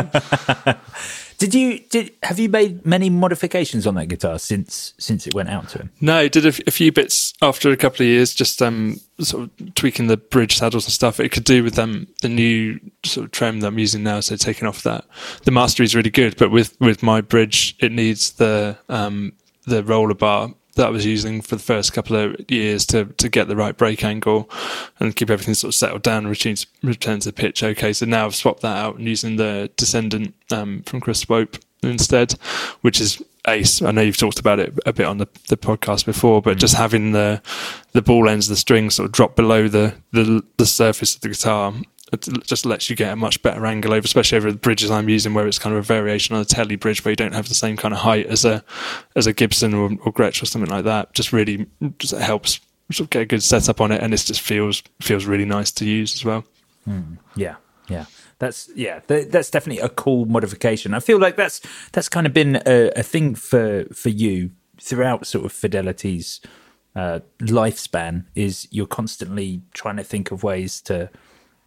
[1.41, 5.49] Did you did have you made many modifications on that guitar since since it went
[5.49, 5.89] out to him?
[5.99, 9.45] No, did a, f- a few bits after a couple of years, just um, sort
[9.45, 11.19] of tweaking the bridge saddles and stuff.
[11.19, 14.35] It could do with um, the new sort of trem that I'm using now, so
[14.35, 15.03] taking off that.
[15.45, 19.33] The mastery is really good, but with, with my bridge, it needs the um,
[19.65, 23.29] the roller bar that I was using for the first couple of years to to
[23.29, 24.49] get the right break angle
[24.99, 27.63] and keep everything sort of settled down and return to, return to pitch.
[27.63, 31.57] Okay, so now I've swapped that out and using the Descendant um, from Chris Swope
[31.83, 32.33] instead,
[32.81, 33.81] which is ace.
[33.81, 36.75] I know you've talked about it a bit on the, the podcast before, but just
[36.75, 37.41] having the
[37.93, 41.21] the ball ends of the strings sort of drop below the, the the surface of
[41.21, 41.73] the guitar.
[42.11, 45.07] It just lets you get a much better angle over, especially over the bridges I'm
[45.07, 47.47] using, where it's kind of a variation on a telly bridge, where you don't have
[47.47, 48.63] the same kind of height as a
[49.15, 51.13] as a Gibson or, or Gretsch or something like that.
[51.13, 51.67] Just really
[51.99, 52.59] just helps
[52.91, 55.71] sort of get a good setup on it, and it just feels feels really nice
[55.71, 56.43] to use as well.
[57.35, 57.55] Yeah,
[57.87, 58.05] yeah.
[58.39, 58.99] That's yeah.
[59.01, 60.93] Th- that's definitely a cool modification.
[60.93, 65.27] I feel like that's that's kind of been a, a thing for for you throughout
[65.27, 66.41] sort of Fidelity's
[66.95, 68.25] uh, lifespan.
[68.33, 71.09] Is you're constantly trying to think of ways to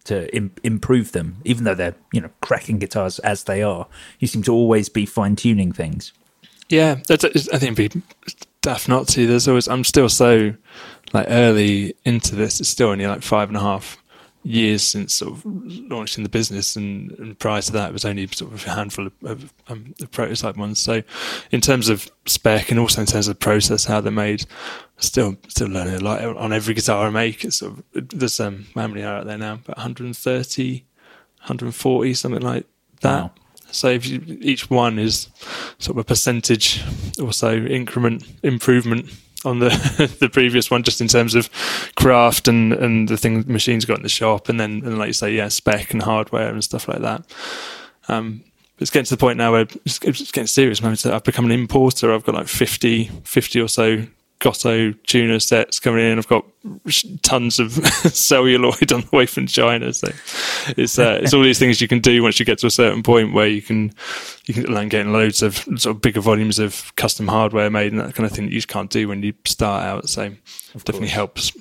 [0.05, 3.87] to Im- improve them, even though they're you know cracking guitars as they are.
[4.19, 6.13] You seem to always be fine tuning things.
[6.69, 8.01] Yeah, that's, I think it'd be
[8.61, 9.27] daft not to.
[9.27, 10.53] There's always I'm still so
[11.13, 12.59] like early into this.
[12.59, 13.97] It's still only like five and a half
[14.45, 18.27] years since sort of launching the business, and, and prior to that, it was only
[18.27, 20.79] sort of a handful of, of, um, of prototype ones.
[20.79, 21.01] So,
[21.51, 24.45] in terms of spec and also in terms of process, how they're made,
[24.97, 27.43] still still learning a lot on every guitar I make.
[27.43, 29.53] It's sort of, there's um, how many are out there now?
[29.53, 30.85] About 130,
[31.39, 32.65] 140, something like
[33.01, 33.23] that.
[33.23, 33.31] Wow.
[33.71, 35.27] So if you, each one is
[35.79, 36.83] sort of a percentage
[37.19, 39.09] or so increment improvement
[39.45, 39.69] on the
[40.19, 41.49] the previous one, just in terms of
[41.95, 45.13] craft and and the things machines got in the shop, and then and like you
[45.13, 47.23] say, yeah, spec and hardware and stuff like that.
[48.07, 48.43] Um,
[48.77, 50.81] it's getting to the point now where it's, it's getting serious.
[50.81, 50.97] Man.
[51.05, 52.13] I've become an importer.
[52.13, 54.05] I've got like 50, 50 or so
[54.39, 56.17] Gotoh tuner sets coming in.
[56.17, 56.45] I've got
[57.21, 57.71] tons of
[58.13, 59.93] celluloid on the way from China.
[59.93, 60.09] So
[60.77, 63.01] it's uh, it's all these things you can do once you get to a certain
[63.01, 63.93] point where you can
[64.45, 68.01] you can land getting loads of sort of bigger volumes of custom hardware made and
[68.01, 70.09] that kind of thing that you just can't do when you start out.
[70.09, 70.33] So
[70.73, 71.51] definitely helps.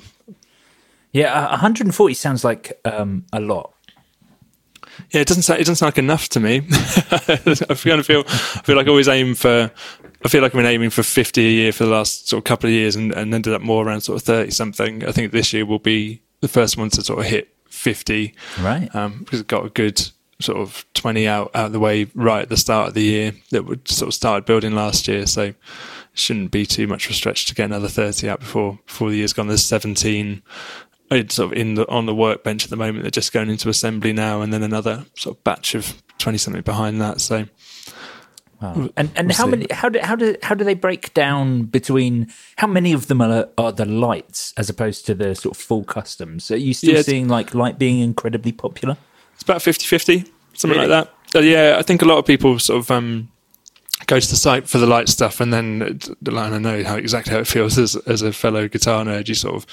[1.12, 3.72] Yeah, 140 sounds like um, a lot.
[5.10, 6.62] Yeah, it doesn't sound, it doesn't sound like enough to me.
[6.70, 9.70] I kind of feel I feel like I always aim for
[10.24, 12.44] I feel like I've been aiming for 50 a year for the last sort of
[12.44, 15.04] couple of years and, and ended up more around sort of 30 something.
[15.04, 18.34] I think this year will be the first one to sort of hit 50.
[18.60, 18.94] Right.
[18.94, 20.00] Um, because it got a good
[20.40, 23.32] sort of 20 out, out of the way right at the start of the year
[23.50, 25.26] that would sort of started building last year.
[25.26, 25.56] So it
[26.14, 29.16] shouldn't be too much of a stretch to get another 30 out before, before the
[29.16, 29.48] year's gone.
[29.48, 30.42] There's 17
[31.10, 33.02] it's sort of in the on the workbench at the moment.
[33.02, 36.62] They're just going into assembly now, and then another sort of batch of twenty something
[36.62, 37.20] behind that.
[37.20, 37.46] So
[38.60, 38.88] Wow.
[38.96, 39.50] And and we'll how see.
[39.50, 43.20] many how do how do how do they break down between how many of them
[43.20, 46.50] are are the lights as opposed to the sort of full customs?
[46.50, 48.96] Are you still yeah, seeing like light being incredibly popular?
[49.34, 50.88] It's about 50-50, something really?
[50.88, 51.38] like that.
[51.38, 53.28] Uh, yeah, I think a lot of people sort of um,
[54.06, 57.32] go to the site for the light stuff, and then like, I know how exactly
[57.32, 59.28] how it feels as as a fellow guitar nerd.
[59.28, 59.66] You sort of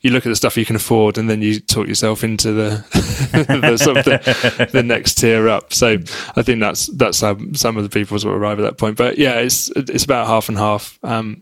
[0.00, 2.84] you look at the stuff you can afford, and then you talk yourself into the,
[3.60, 5.72] the sort of the, the, next tier up.
[5.72, 5.98] So
[6.36, 8.96] I think that's that's how some of the people sort of arrive at that point.
[8.96, 11.40] But yeah, it's it's about half and half, um,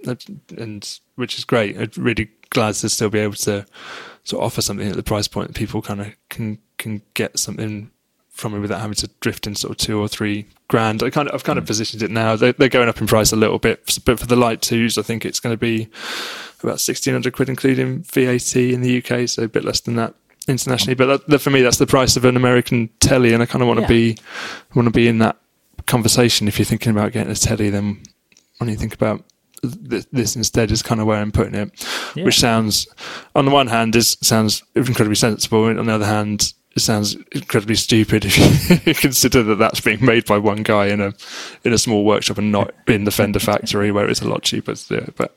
[0.56, 1.76] and which is great.
[1.76, 3.66] I'm really glad to still be able to
[4.24, 7.38] sort of offer something at the price point that people kind of can can get
[7.38, 7.90] something
[8.36, 11.02] from it without having to drift in sort of two or three grand.
[11.02, 11.68] I kind of, I've kind of hmm.
[11.68, 12.36] positioned it now.
[12.36, 15.02] They're, they're going up in price a little bit, but for the light twos, I
[15.02, 15.88] think it's going to be
[16.62, 20.14] about sixteen hundred quid, including VAT in the UK, so a bit less than that
[20.48, 20.94] internationally.
[20.94, 23.62] But that, that, for me, that's the price of an American telly, and I kind
[23.62, 23.88] of want to yeah.
[23.88, 24.18] be
[24.74, 25.36] want to be in that
[25.86, 26.46] conversation.
[26.46, 28.02] If you're thinking about getting a telly, then
[28.58, 29.24] when you think about
[29.62, 32.24] this instead is kind of where I'm putting it, yeah.
[32.24, 32.86] which sounds,
[33.34, 37.74] on the one hand, is sounds incredibly sensible, on the other hand, it sounds incredibly
[37.74, 41.12] stupid if you consider that that's being made by one guy in a
[41.64, 44.74] in a small workshop and not in the Fender factory where it's a lot cheaper
[44.74, 45.16] to do it.
[45.16, 45.36] But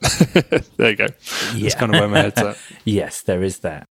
[0.77, 1.07] there you go.
[1.55, 1.63] Yeah.
[1.63, 2.57] That's kind of where my head's at.
[2.85, 3.88] yes, there is that.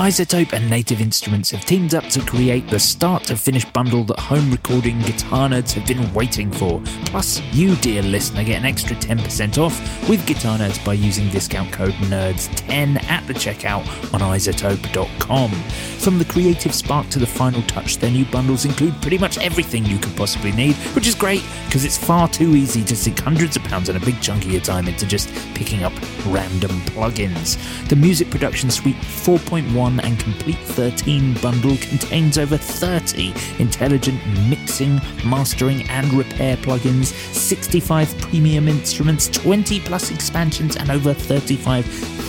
[0.00, 4.18] iZotope and Native Instruments have teamed up to create the start to finish bundle that
[4.18, 6.80] home recording guitar nerds have been waiting for.
[7.04, 11.70] Plus, you, dear listener, get an extra 10% off with Guitar Nerds by using discount
[11.70, 13.84] code NERDS10 at the checkout
[14.14, 15.50] on izotope.com.
[15.50, 19.84] From the creative spark to the final touch, their new bundles include pretty much everything
[19.84, 23.54] you could possibly need, which is great because it's far too easy to sink hundreds
[23.54, 25.92] of pounds and a big chunk of your time into just picking up
[26.28, 27.58] random plugins.
[27.90, 35.82] The Music Production Suite 4.1 and Komplete 13 bundle contains over 30 intelligent mixing, mastering,
[35.88, 41.14] and repair plugins, 65 premium instruments, 20 plus expansions, and over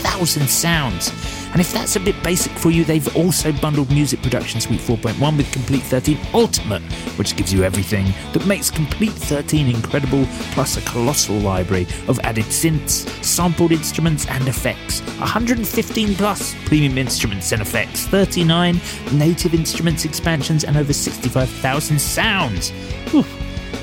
[0.01, 1.11] 35,000 sounds.
[1.51, 5.37] And if that's a bit basic for you, they've also bundled Music Production Suite 4.1
[5.37, 6.81] with Komplete 13 Ultimate,
[7.17, 12.45] which gives you everything that makes Komplete 13 incredible, plus a colossal library of added
[12.45, 15.01] synths, sampled instruments, and effects.
[15.19, 18.79] 115 plus premium instruments and effects, 39
[19.13, 22.69] native instruments expansions, and over 65,000 sounds.
[23.11, 23.25] Whew.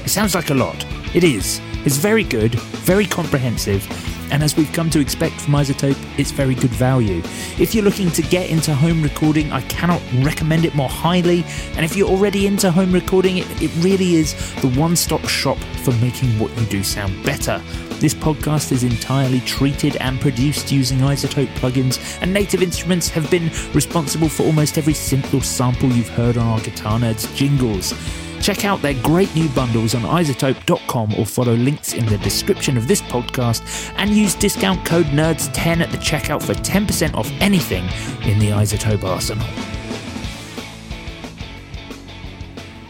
[0.04, 0.86] It sounds like a lot.
[1.14, 1.60] It is.
[1.84, 3.86] It's very good, very comprehensive,
[4.30, 7.22] and as we've come to expect from iZotope, it's very good value.
[7.58, 11.44] If you're looking to get into home recording, I cannot recommend it more highly.
[11.74, 15.58] And if you're already into home recording, it, it really is the one stop shop
[15.82, 17.62] for making what you do sound better.
[17.98, 23.50] This podcast is entirely treated and produced using iZotope plugins, and Native Instruments have been
[23.74, 27.92] responsible for almost every synth sample you've heard on our Guitar Nerds jingles.
[28.40, 32.88] Check out their great new bundles on izotope.com or follow links in the description of
[32.88, 37.84] this podcast and use discount code NERDS10 at the checkout for 10% off anything
[38.30, 39.46] in the iZotope arsenal.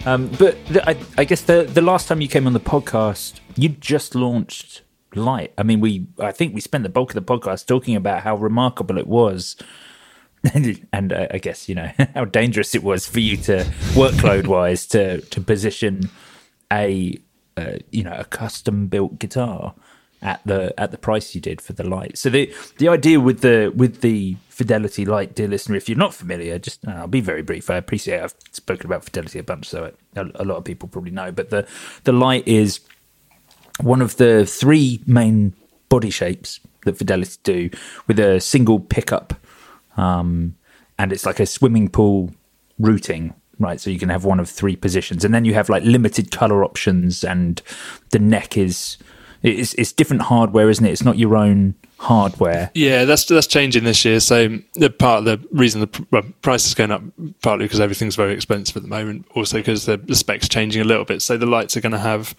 [0.06, 3.40] Um, but the, I, I, guess the the last time you came on the podcast,
[3.56, 4.80] you just launched
[5.14, 5.52] light.
[5.58, 8.36] I mean, we I think we spent the bulk of the podcast talking about how
[8.36, 9.54] remarkable it was.
[10.92, 14.86] and uh, I guess you know how dangerous it was for you to workload wise
[14.88, 16.10] to to position
[16.72, 17.18] a
[17.56, 19.74] uh, you know a custom built guitar
[20.22, 22.18] at the at the price you did for the light.
[22.18, 26.14] So the the idea with the with the Fidelity Light, dear listener, if you're not
[26.14, 27.70] familiar, just uh, I'll be very brief.
[27.70, 31.12] I appreciate I've spoken about Fidelity a bunch, so a, a lot of people probably
[31.12, 31.30] know.
[31.30, 31.66] But the
[32.04, 32.80] the light is
[33.80, 35.54] one of the three main
[35.88, 37.70] body shapes that Fidelity do
[38.06, 39.34] with a single pickup,
[39.98, 40.56] um,
[40.98, 42.30] and it's like a swimming pool
[42.78, 43.80] routing right?
[43.80, 46.64] So you can have one of three positions, and then you have like limited color
[46.64, 47.60] options, and
[48.10, 48.98] the neck is
[49.42, 50.90] it's it's different hardware, isn't it?
[50.90, 52.70] It's not your own hardware.
[52.74, 54.20] Yeah, that's that's changing this year.
[54.20, 57.02] So the part of the reason the well, price is going up
[57.42, 60.84] partly because everything's very expensive at the moment, also because the, the specs changing a
[60.84, 61.22] little bit.
[61.22, 62.34] So the lights are going to have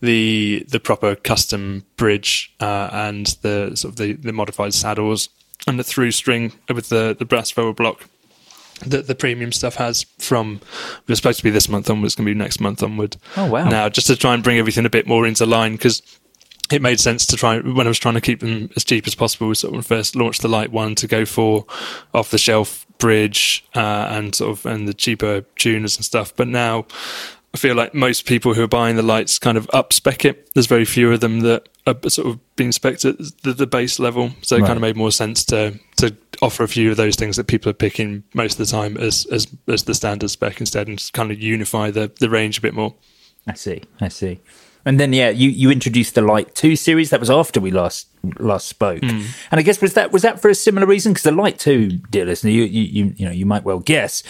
[0.00, 5.28] the the proper custom bridge uh, and the sort of the, the modified saddles
[5.66, 8.08] and the through string with the the brass four block
[8.86, 10.60] that the premium stuff has from
[10.98, 13.16] it was supposed to be this month onward, it's going to be next month onward.
[13.36, 13.68] Oh wow!
[13.68, 16.02] Now just to try and bring everything a bit more into line because
[16.70, 19.14] it made sense to try when I was trying to keep them as cheap as
[19.14, 19.48] possible.
[19.48, 21.66] We sort of first launched the light one to go for
[22.12, 26.34] off the shelf bridge uh, and sort of and the cheaper tuners and stuff.
[26.34, 26.86] But now
[27.54, 30.50] I feel like most people who are buying the lights kind of up spec it.
[30.54, 34.00] There's very few of them that are sort of being spec at the, the, base
[34.00, 34.66] level, so it right.
[34.66, 37.70] kind of made more sense to to offer a few of those things that people
[37.70, 41.12] are picking most of the time as as as the standard spec instead, and just
[41.12, 42.94] kind of unify the the range a bit more.
[43.46, 43.82] I see.
[44.00, 44.40] I see.
[44.86, 47.10] And then yeah, you, you introduced the Light Two series.
[47.10, 49.00] That was after we last last spoke.
[49.00, 49.26] Mm.
[49.50, 51.12] And I guess was that was that for a similar reason?
[51.12, 54.22] Because the Light Two, dear listener, you, you you you know you might well guess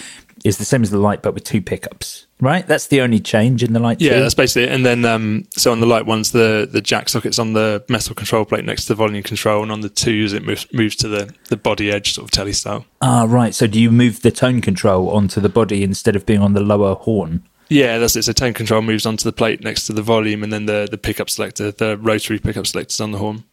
[0.45, 2.27] is the same as the Light, but with two pickups.
[2.39, 3.99] Right, that's the only change in the Light.
[3.99, 4.19] Yeah, 2.
[4.19, 4.71] that's basically it.
[4.71, 8.13] And then um, so on the Light ones, the the jack sockets on the metal
[8.13, 11.07] control plate next to the volume control, and on the twos, it moves moves to
[11.07, 12.85] the the body edge sort of telly style.
[13.01, 13.55] Ah, right.
[13.55, 16.61] So do you move the tone control onto the body instead of being on the
[16.61, 17.43] lower horn?
[17.69, 18.23] Yeah, that's it.
[18.23, 20.99] So tone control moves onto the plate next to the volume, and then the the
[20.99, 23.45] pickup selector, the rotary pickup selector, is on the horn.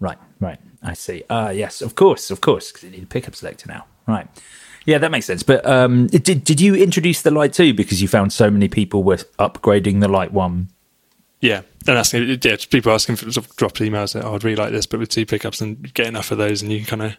[0.00, 0.58] Right, right.
[0.82, 1.22] I see.
[1.30, 3.84] Ah, uh, yes, of course, of course, because you need a pickup selector now.
[4.06, 4.26] Right.
[4.86, 5.42] Yeah, that makes sense.
[5.42, 9.02] But um, did did you introduce the light two because you found so many people
[9.02, 10.68] were upgrading the light one
[11.40, 14.12] yeah, and asking, yeah, people asking for sort of drop emails.
[14.12, 16.60] That, oh, I'd really like this, but with two pickups and get enough of those,
[16.60, 17.16] and you kind of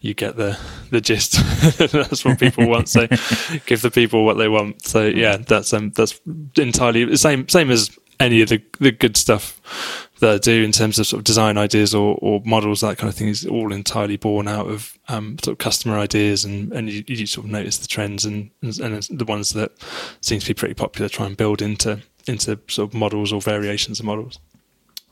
[0.00, 0.56] you get the
[0.90, 1.32] the gist.
[1.92, 2.88] that's what people want.
[2.88, 3.08] So
[3.66, 4.82] give the people what they want.
[4.82, 6.20] So yeah, that's um that's
[6.56, 10.72] entirely the same same as any of the the good stuff that I do in
[10.72, 13.72] terms of sort of design ideas or, or models, that kind of thing is all
[13.72, 17.52] entirely born out of um, sort of customer ideas and, and you, you, sort of
[17.52, 19.72] notice the trends and, and, the ones that
[20.20, 24.00] seem to be pretty popular, try and build into into sort of models or variations
[24.00, 24.38] of models.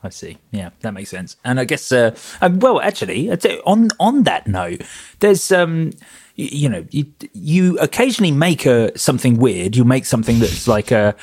[0.02, 0.38] I see.
[0.50, 1.36] Yeah, that makes sense.
[1.44, 3.30] And I guess, uh, um, well, actually,
[3.64, 4.82] on on that note,
[5.20, 5.92] there's, um,
[6.34, 9.76] you, you know, you, you occasionally make a something weird.
[9.76, 11.14] You make something that's like a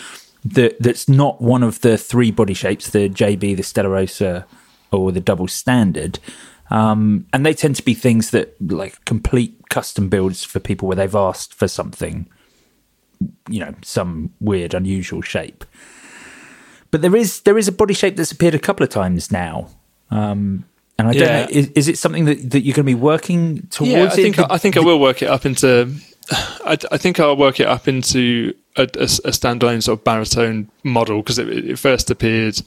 [0.46, 4.46] that that's not one of the three body shapes, the JB, the Stella Rosa,
[4.92, 6.20] or the double standard.
[6.72, 10.96] Um, and they tend to be things that like complete custom builds for people where
[10.96, 12.28] they've asked for something
[13.50, 15.66] you know some weird unusual shape
[16.90, 19.68] but there is there is a body shape that's appeared a couple of times now
[20.12, 20.64] um,
[21.00, 21.42] and I don't yeah.
[21.44, 23.92] know, is, is, it something that, that you're going to be working towards?
[23.92, 25.96] Yeah, I think I, I think I will work it up into.
[26.32, 30.70] I, I think I'll work it up into a, a, a standalone sort of baritone
[30.84, 32.62] model because it, it, first appeared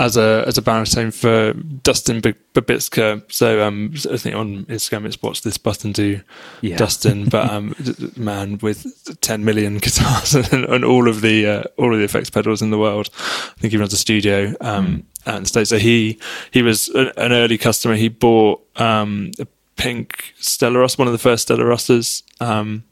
[0.00, 3.30] as a as a baritone for Dustin Babitska.
[3.32, 6.20] So um, I think on Instagram it's watch this button do
[6.60, 6.76] yeah.
[6.76, 7.74] Dustin, but um,
[8.16, 12.30] man with ten million guitars and, and all of the uh, all of the effects
[12.30, 13.10] pedals in the world.
[13.14, 15.04] I think he runs a studio um, mm.
[15.26, 16.18] and so he
[16.50, 17.94] he was an early customer.
[17.94, 22.22] He bought um, a pink Stella Rosa, one of the first Stella Rosas.
[22.40, 22.84] Um,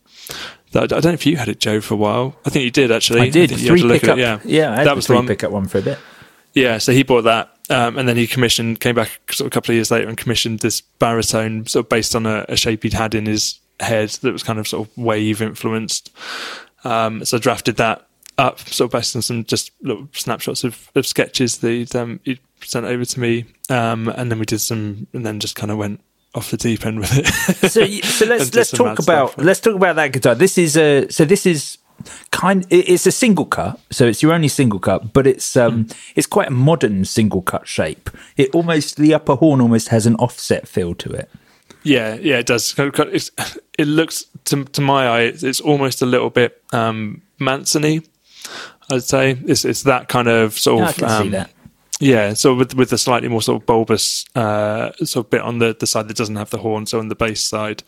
[0.75, 2.37] I don't know if you had it, Joe, for a while.
[2.45, 3.21] I think you did actually.
[3.21, 3.53] I did.
[3.53, 4.19] I three pickup.
[4.19, 4.85] Yeah, yeah.
[4.85, 5.27] that was the one.
[5.27, 5.99] pickup one for a bit.
[6.55, 9.51] Yeah, so he bought that, um, and then he commissioned, came back sort of a
[9.51, 12.83] couple of years later and commissioned this baritone, sort of based on a, a shape
[12.83, 16.13] he'd had in his head that was kind of sort of wave influenced.
[16.85, 18.07] Um, so I drafted that
[18.37, 22.21] up, sort of based on some just little snapshots of, of sketches that he'd, um,
[22.25, 25.71] he'd sent over to me, um, and then we did some, and then just kind
[25.71, 26.03] of went
[26.35, 27.27] off the deep end with it.
[27.71, 30.35] so, so let's let's talk about let's talk about that guitar.
[30.35, 31.79] This is a so this is
[32.31, 35.97] kind it's a single cut so it's your only single cut but it's um mm.
[36.17, 40.17] it's quite a modern single cut shape it almost the upper horn almost has an
[40.17, 41.31] offset feel to it
[41.85, 43.31] yeah yeah it does it's,
[43.79, 48.05] it looks to, to my eye it's almost a little bit um mansony
[48.91, 51.47] i'd say it's it's that kind of sort yeah, of um,
[52.03, 55.61] Yeah, so with with the slightly more sort of bulbous uh, sort of bit on
[55.61, 57.85] the, the side that doesn't have the horn, so on the base side.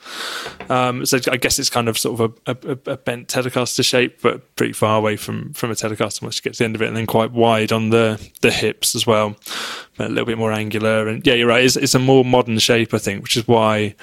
[0.69, 4.23] Um, so I guess it's kind of sort of a, a, a, bent Telecaster shape,
[4.23, 6.83] but pretty far away from from a Telecaster once you get to the end of
[6.83, 9.35] it, and then quite wide on the the hips as well,
[9.97, 11.09] but a little bit more angular.
[11.09, 11.65] And yeah, you're right.
[11.65, 13.97] It's, it's a more modern shape, I think, which is why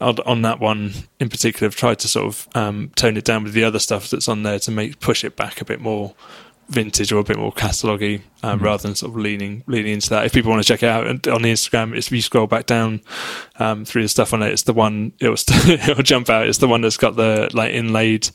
[0.00, 3.54] on that one in particular, I've tried to sort of um, tone it down with
[3.54, 6.14] the other stuff that's on there to make push it back a bit more
[6.68, 8.64] vintage or a bit more catalogy um, mm-hmm.
[8.64, 10.26] rather than sort of leaning leaning into that.
[10.26, 12.66] If people want to check it out and on the Instagram, if you scroll back
[12.66, 13.00] down
[13.58, 15.34] um, through the stuff on it, it's the one it'll
[15.70, 16.46] it'll jump out.
[16.46, 18.30] It's the one that's got the like inlaid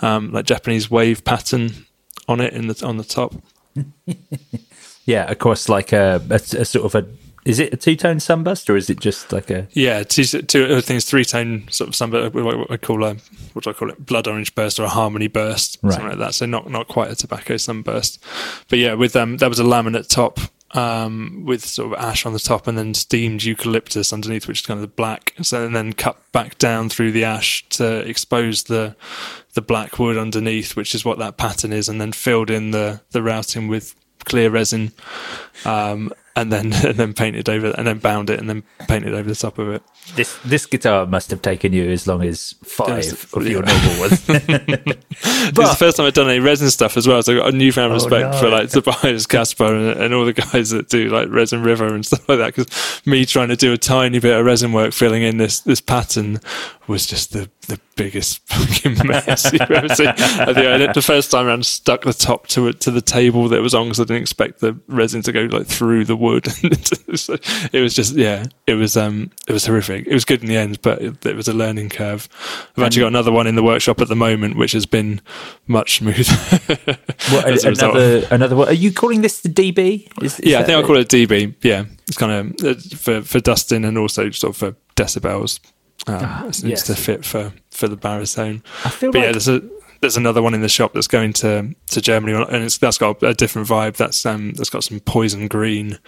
[0.00, 1.86] um, like Japanese wave pattern
[2.28, 3.34] on it in the on the top.
[5.04, 7.06] yeah, of course, like a, a, a sort of a
[7.44, 10.76] is it a two tone sunburst or is it just like a yeah two, two
[10.76, 13.14] I think it's three tone sort of sunburst what I call a
[13.52, 15.92] what do I call it blood orange burst or a harmony burst right.
[15.92, 18.22] something like that so not not quite a tobacco sunburst
[18.68, 20.38] but yeah with um that was a laminate top
[20.74, 24.66] um, with sort of ash on the top and then steamed eucalyptus underneath, which is
[24.66, 25.34] kind of the black.
[25.42, 28.96] So and then cut back down through the ash to expose the
[29.54, 33.02] the black wood underneath, which is what that pattern is, and then filled in the
[33.10, 34.92] the routing with clear resin.
[35.64, 39.28] Um, and then and then painted over and then bound it and then painted over
[39.28, 39.82] the top of it.
[40.14, 44.26] This this guitar must have taken you as long as five of your normal ones.
[44.26, 47.54] but, it's the first time I've done any resin stuff as well, so I got
[47.54, 48.40] a newfound oh, respect no.
[48.40, 52.04] for like Tobias Caspar and, and, all the guys that do like Resin River and
[52.04, 52.54] stuff like that.
[52.54, 55.80] Because me trying to do a tiny bit of resin work, filling in this this
[55.80, 56.40] pattern,
[56.86, 60.08] was just the the biggest fucking mess you've ever seen.
[60.08, 63.62] I think the first time around stuck the top to it to the table that
[63.62, 66.46] was on because I didn't expect the resin to go like through the wood.
[67.14, 67.36] so
[67.72, 70.06] it was just yeah, it was um it was horrific.
[70.06, 72.28] It was good in the end, but it, it was a learning curve.
[72.76, 75.20] I've actually got another one in the workshop at the moment, which has been
[75.66, 76.34] much smoother.
[77.30, 78.68] what, another another one?
[78.68, 80.10] Are you calling this the DB?
[80.22, 81.54] Is, is yeah, I think I'll call it DB.
[81.62, 85.60] Yeah, it's kind of uh, for for Dustin and also sort of for decibels.
[86.06, 86.82] Um, ah, it yes.
[86.84, 88.62] to fit for for the baritone.
[88.84, 89.26] I feel but like...
[89.26, 89.62] yeah, there's a
[90.02, 93.22] there's another one in the shop that's going to, to Germany, and it's that's got
[93.22, 93.96] a different vibe.
[93.96, 95.98] That's um that's got some poison green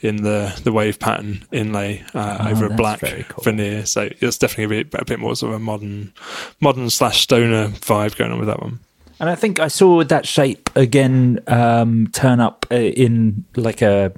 [0.00, 3.44] in the, the wave pattern inlay uh, oh, over a black cool.
[3.44, 3.86] veneer.
[3.86, 6.12] So it's definitely a bit a bit more sort of a modern
[6.60, 8.80] modern slash stoner vibe going on with that one.
[9.20, 14.12] And I think I saw that shape again um, turn up uh, in like a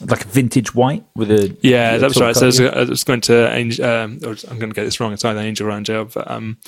[0.00, 2.34] like a vintage white with a yeah, that's right.
[2.34, 3.84] So it's, going to Angel.
[3.84, 5.12] Um, I'm going to get this wrong.
[5.12, 6.58] It's either Angel Rangel, but um,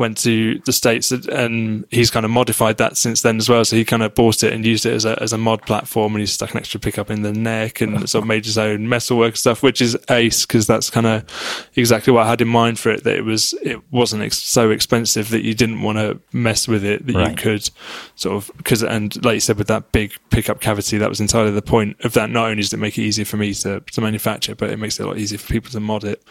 [0.00, 3.64] went to the states and he's kind of modified that since then as well.
[3.64, 6.14] So he kind of bought it and used it as a as a mod platform,
[6.14, 8.88] and he's stuck an extra pickup in the neck and sort of made his own
[8.88, 12.78] metalwork stuff, which is ace because that's kind of exactly what I had in mind
[12.78, 13.04] for it.
[13.04, 16.84] That it was it wasn't ex- so expensive that you didn't want to mess with
[16.84, 17.06] it.
[17.06, 17.30] That right.
[17.30, 17.70] you could
[18.16, 21.50] sort of because and like you said with that big pickup cavity, that was entirely
[21.50, 22.30] the point of that.
[22.30, 24.98] Not only does it make it easier for me to to manufacture, but it makes
[24.98, 26.22] it a lot easier for people to mod it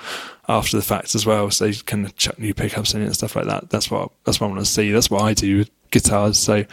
[0.49, 3.35] after the fact as well, so you can chuck new pickups in it and stuff
[3.35, 3.58] like that.
[3.69, 4.91] That's what that's what I want to see.
[4.91, 6.37] That's what I do with guitars.
[6.37, 6.65] So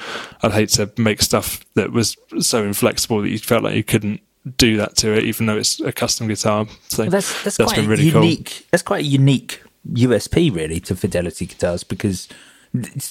[0.42, 4.20] I'd hate to make stuff that was so inflexible that you felt like you couldn't
[4.56, 6.66] do that to it, even though it's a custom guitar.
[6.88, 8.46] So well, that's that's, that's been really unique.
[8.46, 8.66] Cool.
[8.70, 9.62] That's quite a unique
[9.92, 12.28] USP really to Fidelity guitars because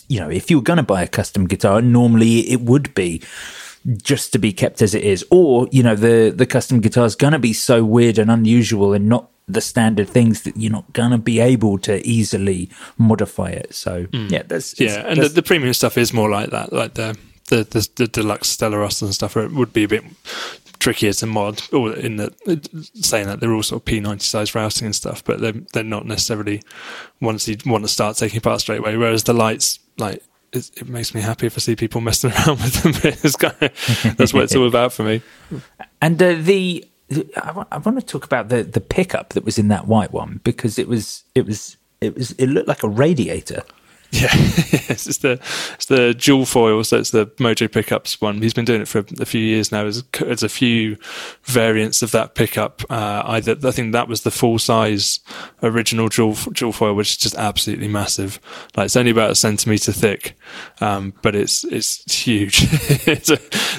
[0.07, 3.21] you know if you were going to buy a custom guitar, normally it would be
[4.01, 7.15] just to be kept as it is, or you know the the custom guitar is
[7.15, 10.91] going to be so weird and unusual and not the standard things that you're not
[10.93, 13.73] gonna be able to easily modify it.
[13.73, 14.31] So mm.
[14.31, 17.17] yeah, that's yeah, and that's, the, the, premium stuff is more like that, like the
[17.49, 19.37] the the, the deluxe Stella Rosas and stuff.
[19.37, 20.03] It would be a bit
[20.79, 22.33] trickier to mod, or in the
[22.95, 26.05] saying that they're all sort of P90 size routing and stuff, but they're they're not
[26.05, 26.61] necessarily
[27.21, 28.97] ones you want to start taking part straight away.
[28.97, 32.61] Whereas the lights, like it, it, makes me happy if I see people messing around
[32.61, 32.93] with them.
[33.23, 35.21] it's kind of, that's what it's all about for me.
[36.01, 39.57] And uh, the I, w- I want to talk about the the pickup that was
[39.59, 42.89] in that white one because it was it was it was it looked like a
[42.89, 43.63] radiator.
[44.15, 45.39] Yeah, it's the
[45.73, 48.41] it's the dual foil, so it's the Mojo pickups one.
[48.41, 49.83] He's been doing it for a few years now.
[49.83, 50.97] There's, there's a few
[51.43, 52.81] variants of that pickup.
[52.89, 55.19] Uh, either I think that was the full size
[55.61, 58.39] original dual dual foil, which is just absolutely massive.
[58.77, 60.37] Like it's only about a centimeter thick,
[60.79, 62.67] um, but it's it's huge.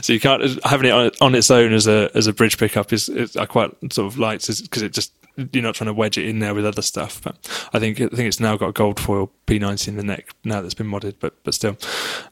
[0.03, 2.93] so you can't having it on, on, its own as a as a bridge pickup
[2.93, 6.19] is, is I quite sort of like because it just you're not trying to wedge
[6.19, 7.23] it in there with other stuff.
[7.23, 7.37] But
[7.73, 10.75] I think I think it's now got gold foil P90 in the neck now that's
[10.75, 11.77] been modded, but but still.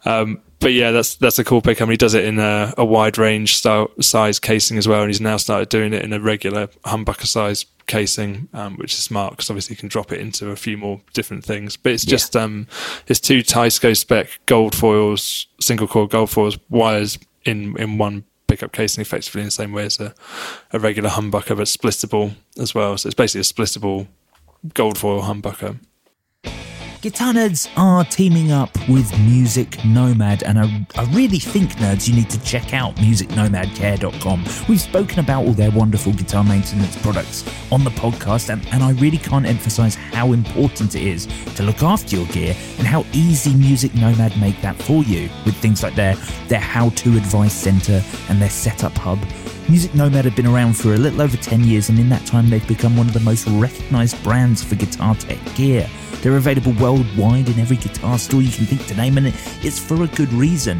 [0.04, 1.82] Um, but yeah, that's that's a cool pick.
[1.82, 5.02] I mean, he does it in a, a wide range style, size casing as well,
[5.02, 9.00] and he's now started doing it in a regular humbucker size casing, um, which is
[9.00, 11.76] smart because obviously you can drop it into a few more different things.
[11.76, 12.42] But it's just yeah.
[12.42, 12.66] um,
[13.06, 18.24] it's two Teisco spec gold foils, single core gold foils wires in in one
[18.54, 20.14] pickup casing effectively in the same way as a,
[20.72, 22.96] a regular humbucker, but splittable as well.
[22.96, 24.06] So it's basically a splittable
[24.74, 25.78] gold foil humbucker.
[27.04, 32.14] Guitar Nerds are teaming up with Music Nomad, and I, I really think, nerds, you
[32.14, 34.44] need to check out musicnomadcare.com.
[34.70, 38.92] We've spoken about all their wonderful guitar maintenance products on the podcast, and, and I
[38.92, 41.26] really can't emphasize how important it is
[41.56, 45.56] to look after your gear and how easy Music Nomad make that for you with
[45.56, 46.14] things like their,
[46.48, 49.18] their how to advice center and their setup hub.
[49.66, 52.50] Music Nomad have been around for a little over 10 years, and in that time,
[52.50, 55.88] they've become one of the most recognized brands for guitar tech gear.
[56.20, 60.02] They're available worldwide in every guitar store you can think to name, and it's for
[60.02, 60.78] a good reason.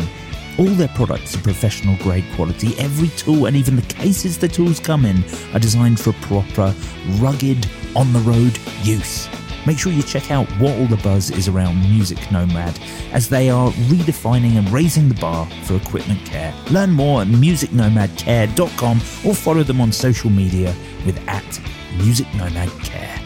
[0.58, 2.78] All their products are professional grade quality.
[2.78, 5.24] Every tool and even the cases the tools come in
[5.54, 6.74] are designed for proper,
[7.16, 7.66] rugged,
[7.96, 9.28] on the road use.
[9.66, 12.78] Make sure you check out what all the buzz is around Music Nomad
[13.12, 16.54] as they are redefining and raising the bar for equipment care.
[16.70, 20.74] Learn more at musicnomadcare.com or follow them on social media
[21.06, 21.60] with at
[21.98, 23.18] Music Nomad Care.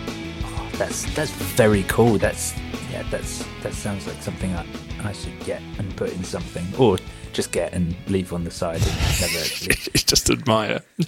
[0.44, 2.18] Oh, that's that's very cool.
[2.18, 2.54] That's
[2.90, 4.64] yeah, that's that sounds like something I,
[5.02, 6.98] I should get and put in something or
[7.32, 9.74] just get and leave on the side and never actually.
[9.94, 10.82] just admire.
[10.98, 11.04] you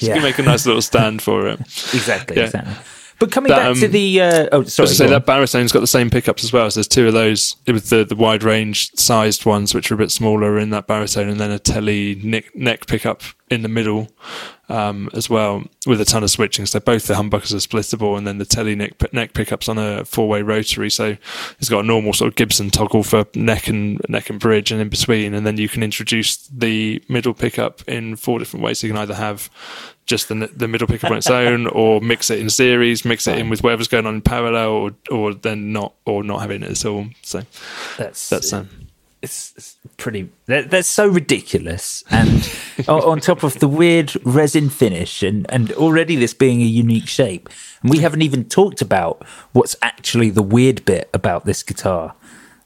[0.00, 0.14] Yeah.
[0.14, 1.60] can make a nice little stand for it.
[1.94, 2.44] exactly, Yeah.
[2.44, 2.74] exactly.
[3.18, 5.80] But coming That, back to um, the uh, oh sorry, to say that baritone's got
[5.80, 6.70] the same pickups as well.
[6.70, 9.98] So there's two of those with the, the wide range sized ones, which are a
[9.98, 14.08] bit smaller in that baritone, and then a telly neck, neck pickup in the middle
[14.68, 16.66] um, as well, with a ton of switching.
[16.66, 20.04] So both the humbuckers are splittable, and then the telly neck neck pickups on a
[20.04, 20.90] four way rotary.
[20.90, 21.16] So
[21.58, 24.80] it's got a normal sort of Gibson toggle for neck and neck and bridge, and
[24.80, 28.80] in between, and then you can introduce the middle pickup in four different ways.
[28.80, 29.48] So you can either have
[30.06, 33.38] just the, the middle pickup on its own, or mix it in series, mix it
[33.38, 36.70] in with whatever's going on in parallel, or or then not, or not having it
[36.70, 37.06] at all.
[37.22, 37.42] So
[37.98, 38.85] that's that's um,
[39.22, 42.48] it's, it's pretty that's so ridiculous and
[42.88, 47.48] on top of the weird resin finish and and already this being a unique shape
[47.82, 52.14] and we haven't even talked about what's actually the weird bit about this guitar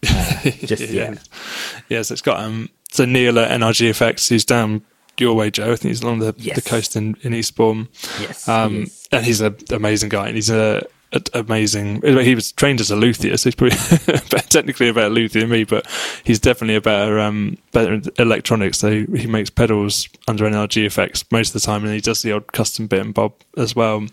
[0.09, 0.83] uh, just
[1.89, 2.03] yeah.
[2.03, 2.71] So it's got um.
[2.91, 4.83] So Neil at NRG Effects, who's down
[5.19, 5.73] your way, Joe.
[5.73, 6.57] I think he's along the, Yes.
[6.57, 7.89] the coast in in Eastbourne.
[8.19, 9.09] Yes, um, is.
[9.13, 10.87] and he's an amazing guy, and he's a
[11.35, 12.03] amazing.
[12.03, 13.77] He was trained as a luthier, so he's probably
[14.49, 15.87] technically a better luthier than me, but
[16.25, 18.79] he's definitely a better um better electronics.
[18.79, 22.33] So he makes pedals under NRG effects most of the time, and he does the
[22.33, 24.07] odd custom bit and bob as well.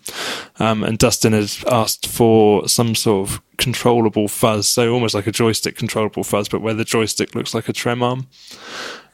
[0.60, 5.32] Um, and Dustin has asked for some sort of controllable fuzz, so almost like a
[5.32, 8.28] joystick controllable fuzz, but where the joystick looks like a trem arm.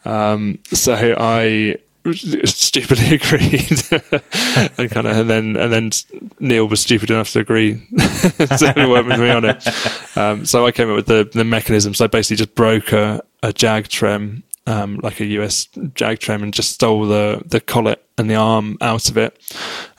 [0.06, 1.78] Um, so I
[2.14, 3.82] stupidly agreed,
[4.78, 5.91] and kind of, and then and then
[6.39, 10.18] Neil was stupid enough to agree to work with me on it.
[10.18, 11.93] Um, so I came up with the the mechanism.
[11.93, 16.43] So I basically just broke a, a jag trem, um, like a US jag trem,
[16.43, 19.41] and just stole the the collet and the arm out of it,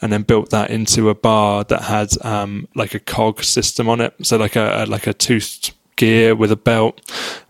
[0.03, 4.03] and then built that into a bar that had um, like a cog system on
[4.03, 4.15] it.
[4.23, 7.01] So like a, a like a toothed gear with a belt,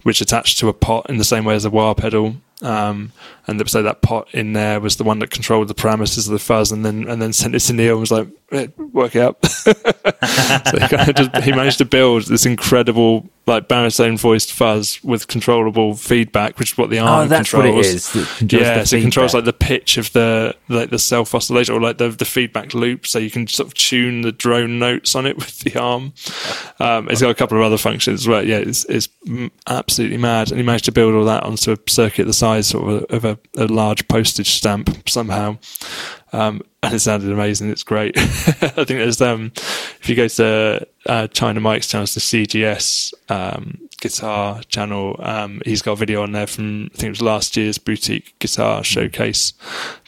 [0.04, 2.36] which attached to a pot in the same way as a wah pedal.
[2.62, 3.12] Um,
[3.46, 6.32] and the, so that pot in there was the one that controlled the parameters of
[6.32, 9.16] the fuzz, and then and then sent it to Neil and was like, eh, "Work
[9.16, 14.16] it out." so he, kind of just, he managed to build this incredible like baritone
[14.16, 17.86] voiced fuzz with controllable feedback, which is what the arm oh that's what controls.
[17.86, 20.98] it is that controls yeah, so it controls like the pitch of the like the
[20.98, 24.32] self oscillation or like the the feedback loop, so you can sort of tune the
[24.32, 26.14] drone notes on it with the arm.
[26.78, 28.42] Um, it's got a couple of other functions as well.
[28.42, 29.08] Yeah, it's it's
[29.66, 32.88] absolutely mad, and he managed to build all that onto a circuit the size sort
[32.88, 35.58] of a, of a, a large postage stamp somehow.
[36.32, 37.70] Um, and it sounded amazing.
[37.70, 38.16] It's great.
[38.18, 39.52] I think there's um,
[40.00, 45.16] if you go to uh, China Mike's channel, it's the CGS um, guitar channel.
[45.20, 48.38] Um, he's got a video on there from I think it was last year's boutique
[48.38, 49.52] guitar showcase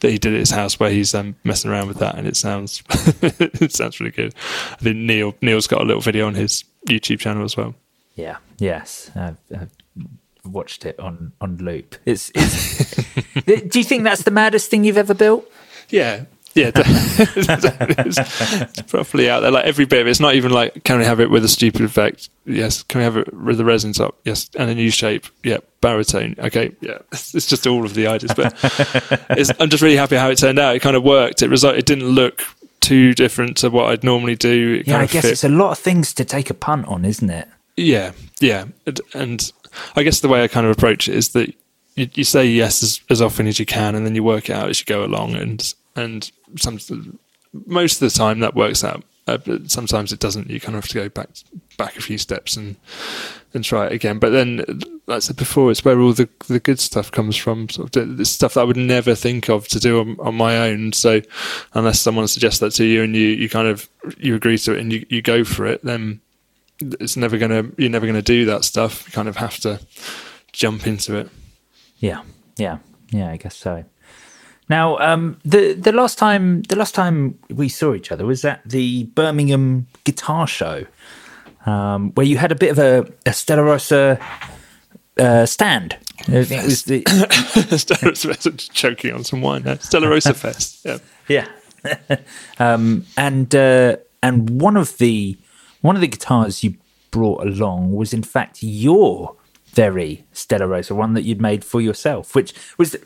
[0.00, 2.36] that he did at his house, where he's um, messing around with that, and it
[2.36, 4.34] sounds it sounds really good.
[4.72, 7.74] I think Neil Neil's got a little video on his YouTube channel as well.
[8.14, 9.70] yeah yes I've, I've
[10.46, 12.94] watched it on on loop it's, it's
[13.44, 15.50] do you think that's the maddest thing you've ever built
[15.90, 16.24] Yeah.
[16.54, 19.50] Yeah, it's, it's properly out there.
[19.50, 21.48] Like every bit of it, it's not even like, can we have it with a
[21.48, 22.30] stupid effect?
[22.46, 22.82] Yes.
[22.82, 24.16] Can we have it with the resin top?
[24.24, 24.48] Yes.
[24.58, 25.26] And a new shape?
[25.44, 25.58] Yeah.
[25.82, 26.34] Baritone?
[26.38, 26.74] Okay.
[26.80, 26.98] Yeah.
[27.12, 28.32] It's just all of the ideas.
[28.34, 28.54] But
[29.28, 30.74] it's, I'm just really happy how it turned out.
[30.74, 31.42] It kind of worked.
[31.42, 32.42] It result, It didn't look
[32.80, 34.76] too different to what I'd normally do.
[34.76, 36.54] It yeah kind i of guess fit it's a lot of things to take a
[36.54, 39.52] punt on isn't it yeah, yeah, and, and
[39.94, 41.54] I guess the way I kind of approach it is that
[41.94, 44.52] you, you say yes as, as often as you can, and then you work it
[44.54, 46.78] out as you go along, and and some
[47.66, 49.02] most of the time that works out.
[49.28, 50.48] Uh, but sometimes it doesn't.
[50.48, 51.28] You kind of have to go back
[51.76, 52.76] back a few steps and
[53.54, 54.20] and try it again.
[54.20, 54.58] But then
[55.06, 57.68] like I said before, it's where all the the good stuff comes from.
[57.68, 60.58] Sort of the, stuff that I would never think of to do on, on my
[60.58, 60.92] own.
[60.92, 61.22] So
[61.74, 64.80] unless someone suggests that to you and you, you kind of you agree to it
[64.80, 66.20] and you, you go for it, then
[66.80, 69.06] it's never gonna you're never gonna do that stuff.
[69.06, 69.80] You kind of have to
[70.52, 71.28] jump into it.
[71.98, 72.22] Yeah,
[72.56, 72.78] yeah,
[73.10, 73.30] yeah.
[73.30, 73.84] I guess so.
[74.68, 78.68] Now, um, the the last time the last time we saw each other was at
[78.68, 80.86] the Birmingham Guitar Show,
[81.66, 84.18] um, where you had a bit of a, a Stella Rosa
[85.18, 85.96] uh, stand.
[86.22, 87.02] I think it was the
[87.78, 89.62] Stella Rosa choking on some wine.
[89.62, 89.78] There.
[89.78, 90.84] Stella Rosa Fest.
[90.84, 90.98] Yeah.
[91.28, 91.46] yeah,
[92.58, 95.38] um, and uh, and one of the
[95.80, 96.74] one of the guitars you
[97.10, 102.34] brought along was in fact your very Stella Rosa, one that you'd made for yourself,
[102.34, 102.96] which was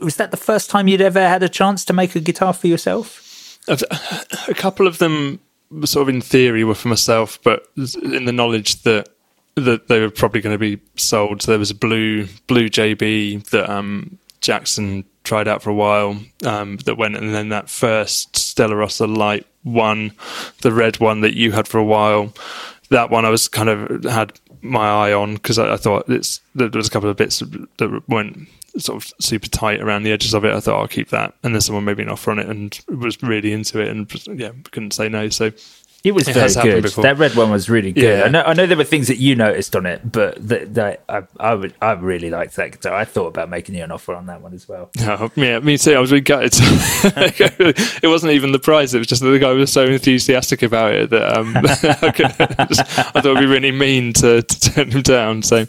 [0.00, 2.66] was that the first time you'd ever had a chance to make a guitar for
[2.66, 3.58] yourself?
[3.68, 5.40] A couple of them,
[5.84, 9.08] sort of in theory, were for myself, but in the knowledge that
[9.54, 11.42] that they were probably going to be sold.
[11.42, 16.18] So there was a blue blue JB that um, Jackson tried out for a while
[16.44, 20.12] um, that went, and then that first Stella Rosa light one,
[20.62, 22.32] the red one that you had for a while.
[22.90, 26.40] That one I was kind of had my eye on because I, I, thought it's
[26.54, 28.48] there was a couple of bits that weren't
[28.78, 30.54] sort of super tight around the edges of it.
[30.54, 32.78] I thought I'll keep that, and then someone made me an offer on it and
[32.88, 35.28] was really into it, and yeah, couldn't say no.
[35.28, 35.52] So
[36.04, 36.84] it was it very good.
[37.02, 38.04] That red one was really good.
[38.04, 38.22] Yeah.
[38.24, 38.42] I know.
[38.42, 41.54] I know there were things that you noticed on it, but that, that I, I,
[41.54, 42.94] would, I really liked that guitar.
[42.94, 44.90] I thought about making you an offer on that one as well.
[45.00, 45.94] Oh, yeah, me too.
[45.94, 46.52] I was really gutted.
[46.54, 48.94] it wasn't even the price.
[48.94, 52.80] It was just that the guy was so enthusiastic about it that um, I, just,
[52.80, 55.42] I, thought it'd be really mean to, to turn him down.
[55.42, 55.66] So,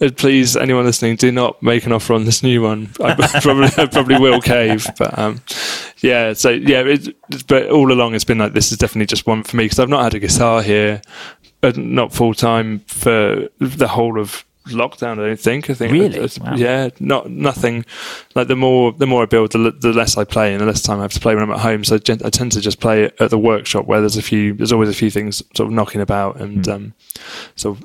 [0.00, 2.90] uh, please, anyone listening, do not make an offer on this new one.
[3.00, 5.40] I probably, I probably will cave, but um,
[6.02, 6.34] yeah.
[6.34, 7.16] So yeah, it,
[7.48, 9.88] but all along it's been like this is definitely just one for me because I've
[9.88, 11.00] not had a guitar here,
[11.62, 15.12] but not full time for the whole of lockdown.
[15.12, 15.70] I don't think.
[15.70, 16.54] I think really, wow.
[16.56, 17.86] yeah, not nothing.
[18.34, 20.82] Like the more the more I build, the, the, less I play, and the less
[20.82, 21.84] time I have to play when I'm at home.
[21.84, 24.52] So I, I tend to just play at the workshop where there's a few.
[24.52, 26.72] There's always a few things sort of knocking about, and mm.
[26.74, 26.94] um,
[27.56, 27.78] so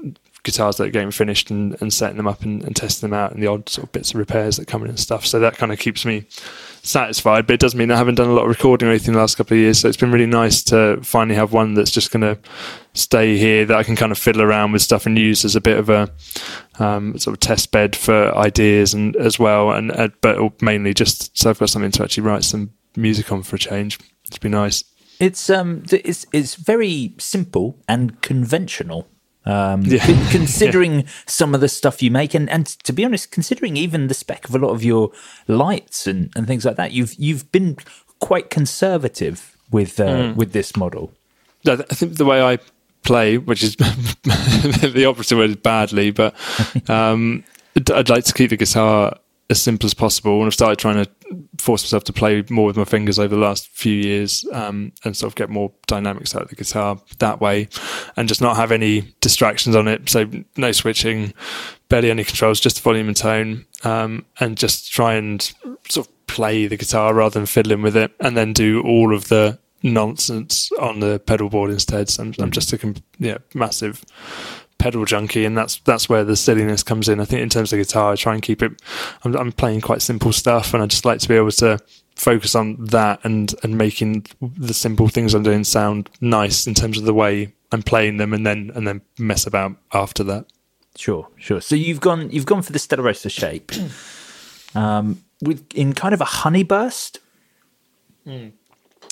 [0.43, 3.33] guitars that are getting finished and, and setting them up and, and, testing them out
[3.33, 5.25] and the odd sort of bits of repairs that come in and stuff.
[5.25, 6.25] So that kind of keeps me
[6.87, 9.19] satisfied, but it doesn't mean I haven't done a lot of recording or anything the
[9.19, 9.79] last couple of years.
[9.79, 12.39] So it's been really nice to finally have one that's just going to
[12.93, 15.61] stay here that I can kind of fiddle around with stuff and use as a
[15.61, 16.09] bit of a
[16.79, 19.71] um, sort of test bed for ideas and as well.
[19.71, 23.43] And uh, but mainly just so I've got something to actually write some music on
[23.43, 23.99] for a change.
[24.25, 24.83] It's been nice.
[25.19, 29.07] It's um, it's it's very simple and conventional
[29.47, 30.05] um, yeah.
[30.31, 31.07] considering yeah.
[31.25, 34.47] some of the stuff you make, and, and to be honest, considering even the spec
[34.47, 35.11] of a lot of your
[35.47, 37.77] lights and, and things like that, you've you've been
[38.19, 40.35] quite conservative with uh, mm.
[40.35, 41.11] with this model.
[41.65, 42.59] I think the way I
[43.03, 46.35] play, which is the opposite word, is badly, but
[46.89, 47.43] um,
[47.75, 49.17] I'd like to keep the guitar
[49.49, 50.37] as simple as possible.
[50.39, 51.09] And I've started trying to
[51.57, 55.15] force myself to play more with my fingers over the last few years um, and
[55.15, 57.67] sort of get more dynamics out of the guitar that way
[58.15, 60.09] and just not have any distractions on it.
[60.09, 61.33] So no switching,
[61.89, 65.41] barely any controls, just volume and tone, um, and just try and
[65.89, 69.29] sort of play the guitar rather than fiddling with it and then do all of
[69.29, 72.09] the nonsense on the pedal board instead.
[72.09, 74.03] So I'm, I'm just a yeah, massive
[74.87, 77.19] pedal junkie, and that's that's where the silliness comes in.
[77.19, 78.71] I think in terms of guitar, I try and keep it.
[79.25, 81.77] I'm, I'm, playing quite simple stuff, and I just like to be able to
[82.15, 86.97] focus on that and and making the simple things I'm doing sound nice in terms
[86.97, 90.45] of the way I'm playing them, and then and then mess about after that.
[90.95, 91.59] Sure, sure.
[91.59, 93.73] So you've gone you've gone for the Stella Rosa shape,
[94.75, 97.19] um, with in kind of a honey burst.
[98.25, 98.53] Mm.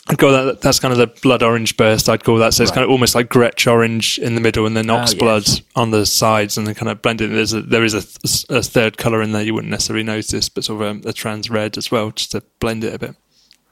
[0.07, 2.09] I'd call that that's kind of the blood orange burst.
[2.09, 2.75] I'd call that so it's right.
[2.75, 5.61] kind of almost like Gretsch orange in the middle, and then ox oh, blood yes.
[5.75, 7.31] on the sides, and then kind of blended.
[7.31, 10.63] There's a, there is a, a third color in there you wouldn't necessarily notice, but
[10.63, 13.15] sort of a, a, trans red as well, just to blend it a bit.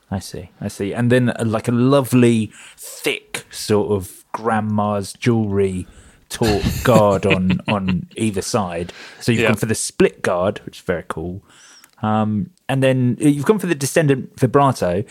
[0.10, 5.86] I see, I see, and then uh, like a lovely thick sort of grandma's jewelry
[6.30, 8.92] taut guard on on either side.
[9.20, 9.50] So you've yeah.
[9.50, 11.44] gone for the split guard, which is very cool,
[12.02, 15.04] um, and then uh, you've gone for the descendant vibrato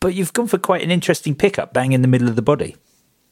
[0.00, 2.76] but you've gone for quite an interesting pickup, bang in the middle of the body.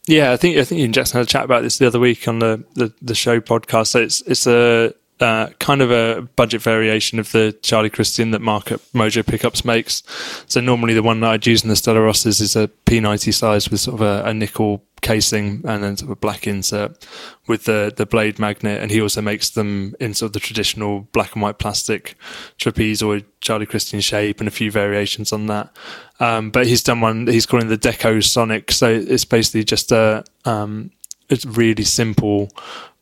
[0.06, 2.00] Yeah, I think I think you and Jackson had a chat about this the other
[2.00, 3.88] week on the the, the show podcast.
[3.88, 8.40] So it's it's a uh, kind of a budget variation of the Charlie Christian that
[8.40, 10.02] Market Mojo Pickups makes.
[10.46, 13.70] So normally the one that I'd use in the Stella Rosas is a P90 size
[13.70, 17.06] with sort of a, a nickel casing and then sort of a black insert
[17.46, 18.82] with the the blade magnet.
[18.82, 22.16] And he also makes them in sort of the traditional black and white plastic
[22.58, 25.70] trapezoid Charlie Christian shape and a few variations on that.
[26.18, 28.72] Um, but he's done one he's calling the Deco Sonic.
[28.72, 30.90] So it's basically just a um,
[31.28, 32.50] it's really simple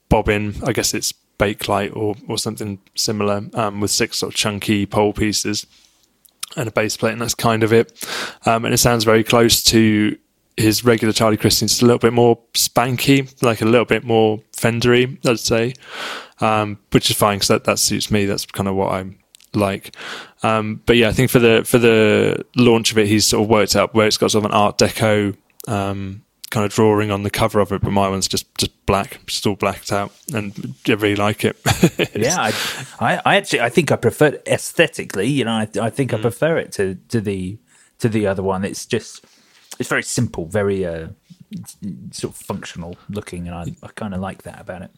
[0.09, 0.57] bobbin.
[0.65, 5.13] I guess it's Bakelite or or something similar um, with six sort of chunky pole
[5.13, 5.67] pieces
[6.57, 8.07] and a bass plate, and that's kind of it.
[8.47, 10.17] Um, and it sounds very close to
[10.57, 14.39] his regular Charlie Christian, just a little bit more spanky, like a little bit more
[14.53, 15.75] Fendery, I'd say,
[16.41, 18.27] um, which is fine because that, that suits me.
[18.27, 19.19] That's kind of what I'm
[19.55, 19.95] like.
[20.43, 23.49] Um, but yeah, I think for the for the launch of it, he's sort of
[23.49, 25.37] worked out where it's got sort of an Art Deco
[25.69, 26.23] um,
[26.53, 29.47] kind of drawing on the cover of it, but my one's just just black, just
[29.47, 30.53] all blacked out, and
[30.87, 31.57] I really like it.
[32.15, 32.53] yeah, I,
[33.01, 35.27] I, I, actually I think I prefer aesthetically.
[35.27, 36.23] You know, I, I think I Mm.
[36.23, 37.59] prefer it to to the
[37.99, 38.65] to the other one.
[38.65, 39.25] It's just
[39.81, 41.09] it's very simple, very uh,
[42.13, 44.91] sort of functional looking, and I, I kind of like that about it.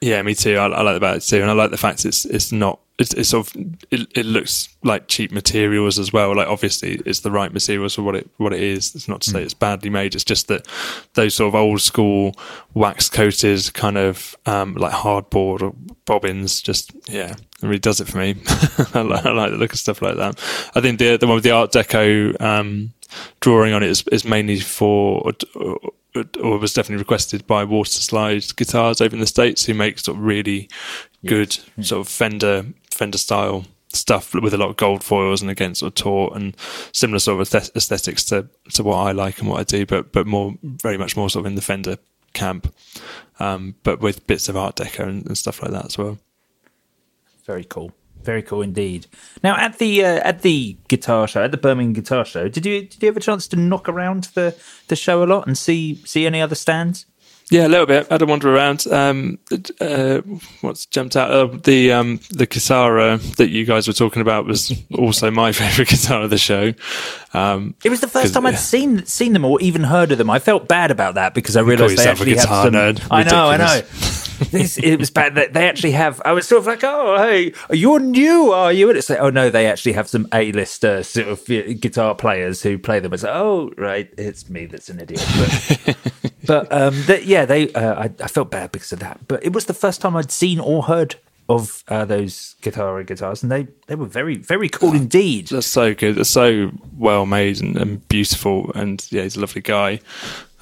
[0.00, 0.56] Yeah, me too.
[0.56, 3.14] I, I like about it too, and I like the fact it's it's not it's,
[3.14, 3.56] it's sort of
[3.90, 6.36] it, it looks like cheap materials as well.
[6.36, 8.94] Like obviously, it's the right materials for what it what it is.
[8.94, 10.14] It's not to say it's badly made.
[10.14, 10.66] It's just that
[11.14, 12.34] those sort of old school
[12.74, 15.74] wax coated kind of um, like hardboard or
[16.04, 16.60] bobbins.
[16.60, 18.36] Just yeah, it really does it for me.
[18.94, 20.38] I, like, I like the look of stuff like that.
[20.74, 22.92] I think the the one with the Art Deco um,
[23.40, 25.32] drawing on it is, is mainly for.
[26.14, 30.24] Or was definitely requested by Waterslide Guitars over in the states, who make sort of
[30.24, 30.68] really
[31.24, 35.74] good sort of Fender Fender style stuff with a lot of gold foils and again
[35.74, 36.56] sort of taut and
[36.92, 40.26] similar sort of aesthetics to to what I like and what I do, but but
[40.26, 41.96] more very much more sort of in the Fender
[42.32, 42.74] camp,
[43.40, 46.18] um, but with bits of Art Deco and, and stuff like that as well.
[47.46, 47.92] Very cool.
[48.24, 49.06] Very cool indeed.
[49.42, 52.82] Now at the uh, at the guitar show, at the Birmingham Guitar Show, did you
[52.82, 54.54] did you have a chance to knock around the
[54.88, 57.06] the show a lot and see see any other stands?
[57.50, 58.06] Yeah, a little bit.
[58.08, 58.86] I had a wander around.
[58.86, 59.38] Um,
[59.78, 60.22] uh,
[60.62, 61.30] what's jumped out?
[61.30, 65.88] Uh, the um, the Kisara that you guys were talking about was also my favourite
[65.90, 66.72] guitar of the show.
[67.34, 70.30] Um, It was the first time I'd seen seen them or even heard of them.
[70.30, 72.74] I felt bad about that because I realised they actually guitar some.
[72.74, 73.06] nerd.
[73.10, 73.82] I know, I know.
[74.44, 74.76] Ridiculous.
[74.76, 75.34] this, it was bad.
[75.34, 76.20] that they actually have.
[76.24, 78.88] I was sort of like, oh, hey, you're new, are you?
[78.88, 82.62] And it's like, oh no, they actually have some A-lister sort of uh, guitar players
[82.62, 83.12] who play them.
[83.12, 85.24] It's like, oh right, it's me that's an idiot.
[85.36, 85.96] But,
[86.46, 87.72] but um, they, yeah, they.
[87.72, 89.26] Uh, I, I felt bad because of that.
[89.28, 91.16] But it was the first time I'd seen or heard
[91.48, 95.48] of uh, those guitar guitars, and they they were very very cool indeed.
[95.48, 96.16] They're so good.
[96.16, 98.72] They're so well made and, and beautiful.
[98.74, 100.00] And yeah, he's a lovely guy.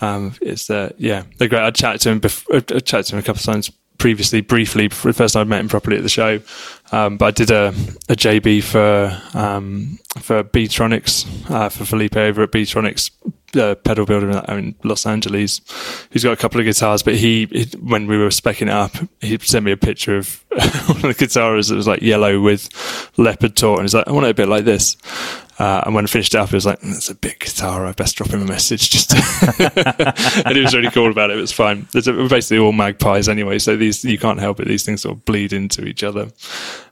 [0.00, 1.62] Um, it's uh, yeah, they're great.
[1.62, 2.20] I chatted to him.
[2.20, 5.60] Before, I chatted to him a couple of times previously, briefly, first time I met
[5.60, 6.40] him properly at the show.
[6.90, 7.68] Um, but I did a,
[8.08, 13.10] a JB for um, for Beetronics uh, for Filipe over at Beetronics.
[13.56, 15.60] Uh, pedal builder in- Los Angeles,
[16.12, 18.92] who's got a couple of guitars, but he, he when we were specking it up,
[19.20, 20.44] he sent me a picture of
[20.86, 22.68] one of the guitars that was like yellow with
[23.16, 24.96] leopard taut, and he's like, "I want it a bit like this."
[25.58, 27.84] Uh, and when I finished it up, it was like, "That's a big guitar.
[27.86, 29.12] I best drop him a message." Just,
[29.60, 31.36] and he was really cool about it.
[31.36, 31.86] It was fine.
[31.92, 34.68] We're basically all magpies anyway, so these you can't help it.
[34.68, 36.28] These things sort of bleed into each other.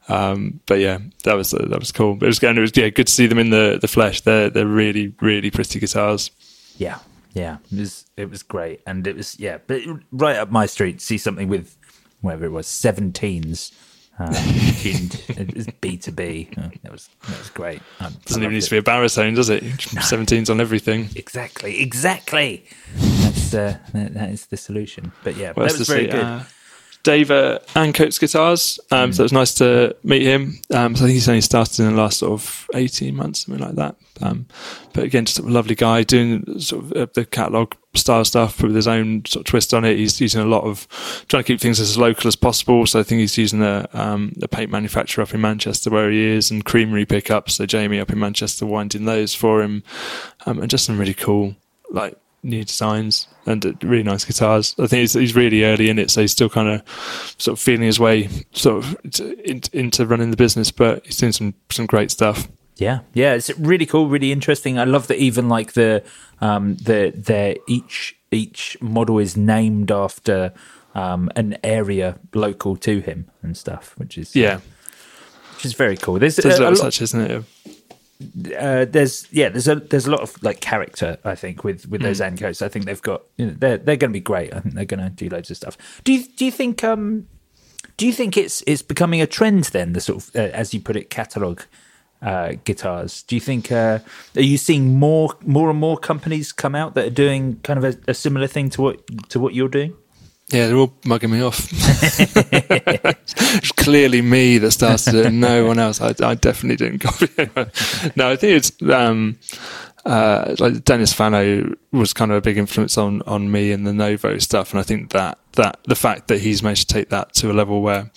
[0.09, 2.15] Um, but yeah, that was uh, that was cool.
[2.15, 4.23] It was, and it was yeah, good to see them in the the flesh.
[4.23, 6.31] They're they're really really pretty guitars.
[6.79, 6.99] Yeah,
[7.35, 11.01] yeah, it was it was great, and it was yeah, but right up my street.
[11.03, 11.77] See something with
[12.23, 13.73] whatever it was, seventeens.
[14.21, 14.33] Uh,
[14.83, 15.23] tuned.
[15.29, 16.49] It was B to B.
[16.57, 17.81] Uh, That was that was great.
[18.01, 18.67] Um, Doesn't I even need it.
[18.67, 19.63] to be a baritone, does it?
[20.11, 21.09] Seventeens on everything.
[21.15, 22.65] exactly, exactly.
[22.97, 25.13] That's uh, that, that is the solution.
[25.23, 26.11] But yeah, What that was very see?
[26.11, 26.21] good.
[26.25, 26.43] Uh,
[27.09, 28.79] Dave uh, Ancoats guitars.
[28.91, 29.15] Um, Mm.
[29.15, 30.61] So it was nice to meet him.
[30.75, 33.65] Um, so I think he's only started in the last sort of eighteen months, something
[33.67, 33.95] like that.
[34.21, 34.47] Um,
[34.93, 38.75] but again, just a lovely guy doing sort of uh, the catalog style stuff with
[38.75, 39.97] his own sort of twist on it.
[39.97, 40.87] He's using a lot of
[41.29, 42.85] trying to keep things as local as possible.
[42.87, 46.23] So I think he's using a um, a paint manufacturer up in Manchester where he
[46.23, 47.55] is, and creamery pickups.
[47.55, 49.83] So Jamie up in Manchester winding those for him,
[50.45, 51.57] um, and just some really cool
[51.91, 54.75] like new designs and uh, really nice guitars.
[54.79, 57.61] I think he's, he's really early in it, so he's still kind of sort of
[57.61, 61.55] feeling his way sort of to, in, into running the business, but he's doing some
[61.71, 62.49] some great stuff.
[62.77, 64.79] Yeah, yeah, it's really cool, really interesting.
[64.79, 66.05] I love that even like the
[66.41, 70.53] um the their each each model is named after
[70.95, 74.61] um an area local to him and stuff, which is Yeah,
[75.57, 76.21] which is very cool.
[76.21, 77.45] There's, there's a, a a little lot, touch, isn't it?
[78.21, 81.19] Uh, there's yeah, there's a there's a lot of like character.
[81.25, 84.11] I think with with those Ancoats, I think they've got you know, they're they're going
[84.11, 84.53] to be great.
[84.53, 85.79] I think they're going to do loads of stuff.
[86.03, 87.29] Do you do you think um
[87.97, 89.93] do you think it's it's becoming a trend then?
[89.93, 91.61] The sort of uh, as you put it, catalog
[92.23, 93.23] uh, guitars.
[93.23, 94.01] Do you think uh,
[94.35, 97.85] are you seeing more more and more companies come out that are doing kind of
[97.85, 99.95] a, a similar thing to what to what you're doing?
[100.51, 101.69] Yeah, they're all mugging me off.
[101.73, 106.01] it's clearly me that started it, and no one else.
[106.01, 108.17] I, I definitely didn't copy it.
[108.17, 108.73] no, I think it's.
[108.83, 109.39] Um,
[110.07, 113.93] uh, like Dennis Fano was kind of a big influence on on me and the
[113.93, 117.35] Novo stuff, and I think that that the fact that he's managed to take that
[117.35, 118.11] to a level where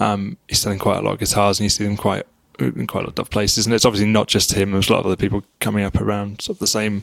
[0.00, 2.26] um, he's selling quite a lot of guitars and you see them quite
[2.58, 4.72] in quite a lot of places, and it's obviously not just him.
[4.72, 7.02] There's a lot of other people coming up around sort of the same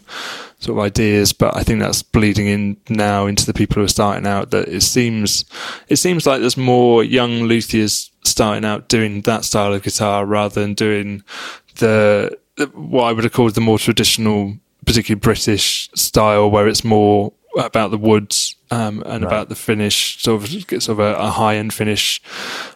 [0.59, 3.89] sort of ideas, but I think that's bleeding in now into the people who are
[3.89, 4.51] starting out.
[4.51, 5.45] That it seems
[5.87, 10.61] it seems like there's more young luthiers starting out doing that style of guitar rather
[10.61, 11.23] than doing
[11.75, 12.37] the
[12.73, 17.91] what I would have called the more traditional, particularly British style, where it's more about
[17.91, 19.27] the woods um, and right.
[19.27, 22.21] about the finish, sort of sort of a, a high end finish.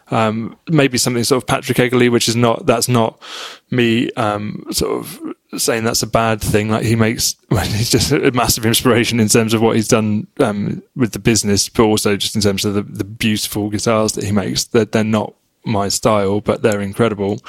[0.09, 3.21] Um, maybe something sort of Patrick Eggle, which is not that's not
[3.69, 5.19] me um, sort of
[5.57, 6.69] saying that's a bad thing.
[6.69, 10.27] Like he makes, well, he's just a massive inspiration in terms of what he's done
[10.39, 14.23] um, with the business, but also just in terms of the, the beautiful guitars that
[14.23, 14.65] he makes.
[14.65, 15.33] That they're, they're not
[15.67, 17.39] my style, but they're incredible.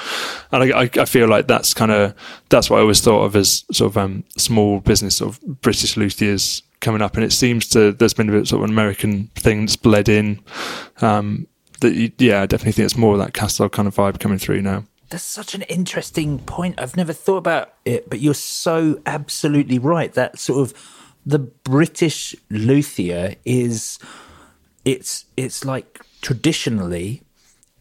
[0.51, 2.13] And I, I feel like that's kind of
[2.49, 5.95] that's what I always thought of as sort of um, small business sort of British
[5.95, 7.15] luthiers coming up.
[7.15, 10.09] And it seems to there's been a bit sort of an American thing that's bled
[10.09, 10.41] in.
[11.01, 11.47] Um,
[11.79, 14.61] that yeah, I definitely think it's more of that Castle kind of vibe coming through
[14.61, 14.85] now.
[15.09, 16.79] That's such an interesting point.
[16.79, 20.13] I've never thought about it, but you're so absolutely right.
[20.13, 20.73] That sort of
[21.25, 23.97] the British luthier is
[24.85, 27.23] it's it's like traditionally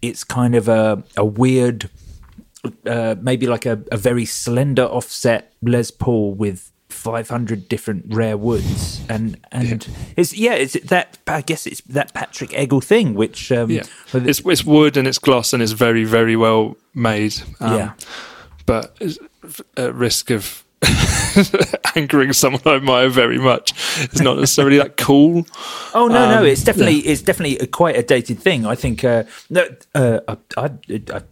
[0.02, 1.90] it's kind of a, a weird,
[2.86, 9.00] uh, maybe like a, a very slender offset Les Paul with 500 different rare woods
[9.08, 9.94] and and yeah.
[10.16, 13.84] it's yeah it's that i guess it's that patrick eggle thing which um yeah.
[14.12, 17.92] it's, it's wood and it's gloss and it's very very well made um, yeah
[18.66, 19.00] but
[19.76, 20.64] at risk of
[21.96, 23.72] angering someone I admire very much.
[24.04, 25.44] It's not necessarily that cool.
[25.94, 27.12] Oh no, um, no, it's definitely yeah.
[27.12, 28.64] it's definitely a, quite a dated thing.
[28.64, 29.04] I think.
[29.04, 30.70] Uh, no, uh, I, I,
[31.12, 31.22] I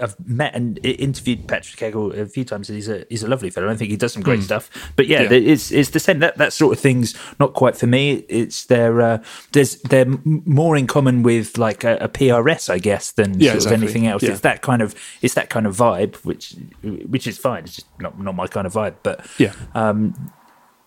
[0.00, 2.68] I've met and interviewed Patrick Eggle a few times.
[2.68, 3.68] He's a he's a lovely fellow.
[3.68, 4.44] I think he does some great mm.
[4.44, 4.92] stuff.
[4.96, 6.18] But yeah, yeah, it's it's the same.
[6.20, 8.24] That that sort of thing's not quite for me.
[8.28, 9.22] It's they're uh,
[9.52, 13.56] there's they're more in common with like a, a PRS, I guess, than yeah, sort
[13.56, 13.74] exactly.
[13.74, 14.22] of anything else.
[14.22, 14.30] Yeah.
[14.30, 17.64] It's that kind of it's that kind of vibe, which which is fine.
[17.64, 18.96] It's just not not my kind of vibe.
[19.02, 20.32] But yeah, um,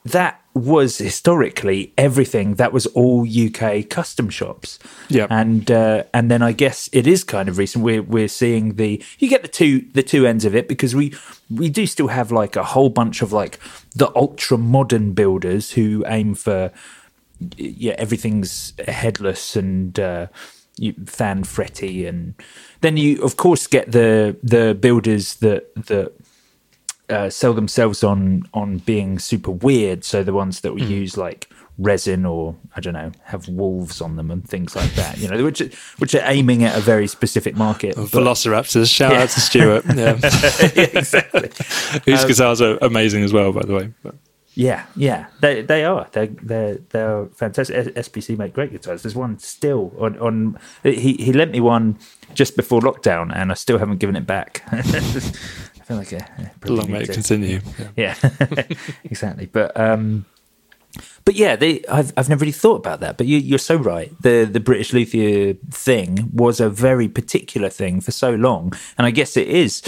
[0.03, 4.79] that was historically everything that was all UK custom shops.
[5.09, 7.83] Yeah, and uh, and then I guess it is kind of recent.
[7.83, 11.13] We're we're seeing the you get the two the two ends of it because we
[11.49, 13.59] we do still have like a whole bunch of like
[13.95, 16.71] the ultra modern builders who aim for
[17.57, 19.99] yeah everything's headless and.
[19.99, 20.27] Uh,
[21.05, 22.33] fan fretty and
[22.79, 26.11] then you of course get the the builders that that
[27.11, 30.03] uh, sell themselves on on being super weird.
[30.03, 30.89] So the ones that we mm.
[30.89, 35.17] use like resin or I don't know have wolves on them and things like that.
[35.17, 35.59] You know, which
[35.97, 37.95] which are aiming at a very specific market.
[37.97, 38.93] Oh, Velociraptors.
[38.93, 39.23] Shout yeah.
[39.23, 39.85] out to Stuart.
[39.85, 40.17] Yeah,
[40.75, 41.49] yeah exactly.
[42.05, 43.93] Whose um, guitars are amazing as well, by the way.
[44.03, 44.15] But.
[44.53, 46.07] Yeah, yeah, they they are.
[46.11, 47.95] They're they're they're fantastic.
[47.95, 49.01] SPC make great guitars.
[49.01, 50.59] There's one still on on.
[50.83, 51.97] He he lent me one
[52.33, 54.63] just before lockdown, and I still haven't given it back.
[55.81, 56.27] feel like a,
[56.65, 57.61] long way to continue.
[57.95, 58.63] Yeah, yeah.
[59.03, 59.45] exactly.
[59.47, 60.25] But um,
[61.25, 63.17] but yeah, they, I've I've never really thought about that.
[63.17, 64.11] But you, are so right.
[64.21, 69.11] The the British luthier thing was a very particular thing for so long, and I
[69.11, 69.81] guess it is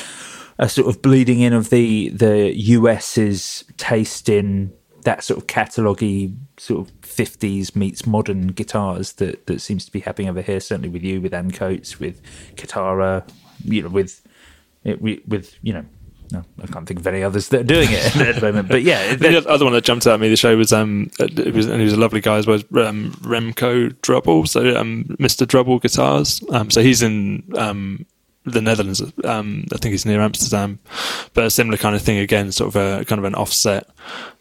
[0.58, 4.74] a sort of bleeding in of the the US's taste in
[5.04, 10.00] that sort of catalogy sort of 50s meets modern guitars that that seems to be
[10.00, 12.22] happening over here certainly with you with Ancoats with
[12.56, 13.28] Katara
[13.66, 14.22] you know with
[14.84, 15.86] it, with you know
[16.34, 18.68] no, I can't think of any others that are doing it at the moment.
[18.68, 21.54] But yeah, the other one that jumped out at me the show was um, it
[21.54, 25.46] was and he was a lovely guy as well, um, Remco Drubbel, so um, Mr.
[25.46, 26.44] Drubbel Guitars.
[26.50, 28.06] Um, so he's in um,
[28.46, 29.02] the Netherlands.
[29.24, 30.80] Um, I think it's near Amsterdam,
[31.34, 33.88] but a similar kind of thing again, sort of a kind of an offset,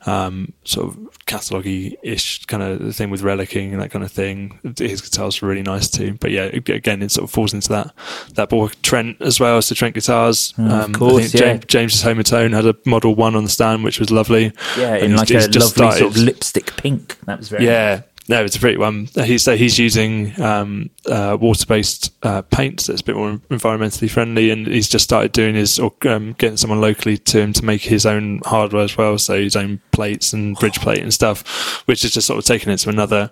[0.07, 4.59] um, sort of catalogy ish kind of thing with relicking and that kind of thing.
[4.77, 6.15] His guitars are really nice too.
[6.21, 7.93] But yeah, again, it sort of falls into that
[8.35, 8.69] that ball.
[8.83, 10.55] Trent as well, as so Trent guitars.
[10.59, 11.41] Oh, um, of course, yeah.
[11.41, 14.53] James, James's Homertone had a Model One on the stand, which was lovely.
[14.77, 15.99] Yeah, in like a lovely started.
[15.99, 17.19] sort of lipstick pink.
[17.27, 17.95] That was very yeah.
[17.95, 18.05] Nice.
[18.29, 19.09] No, it's a pretty one.
[19.15, 24.51] He's so he's using um, uh, water-based uh, paint that's a bit more environmentally friendly,
[24.51, 27.83] and he's just started doing his or um, getting someone locally to him to make
[27.83, 29.19] his own hardware as well.
[29.19, 32.73] So his own plates and bridge plate and stuff, which is just sort of taking
[32.73, 33.31] it to another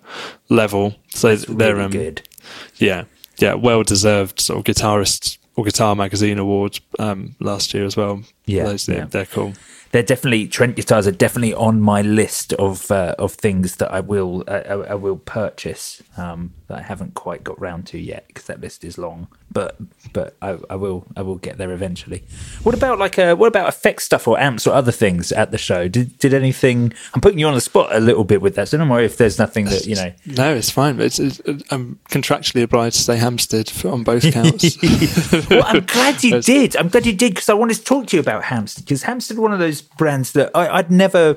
[0.48, 0.96] level.
[1.10, 2.28] So that's they're really um, good.
[2.76, 3.04] Yeah,
[3.38, 8.22] yeah, well deserved sort of guitarist or guitar magazine award um, last year as well.
[8.46, 9.04] Yeah, those yeah.
[9.04, 9.54] they're cool.
[9.92, 14.00] They're definitely Trent guitars are definitely on my list of uh, of things that I
[14.00, 18.44] will uh, I, will purchase um, that I haven't quite got round to yet because
[18.44, 19.28] that list is long.
[19.52, 19.76] But
[20.12, 22.22] but I, I will I will get there eventually.
[22.62, 25.58] What about like uh, what about effect stuff or amps or other things at the
[25.58, 25.88] show?
[25.88, 26.92] Did did anything?
[27.14, 29.16] I'm putting you on the spot a little bit with that, so don't worry if
[29.16, 30.12] there's nothing that you know.
[30.26, 30.96] No, it's fine.
[30.96, 31.40] But it's, it's,
[31.70, 34.76] I'm contractually obliged to say Hamstead on both counts.
[35.50, 36.76] well, I'm glad you did.
[36.76, 39.38] I'm glad you did because I wanted to talk to you about Hamstead because Hamstead,
[39.38, 41.36] one of those brands that I, I'd never,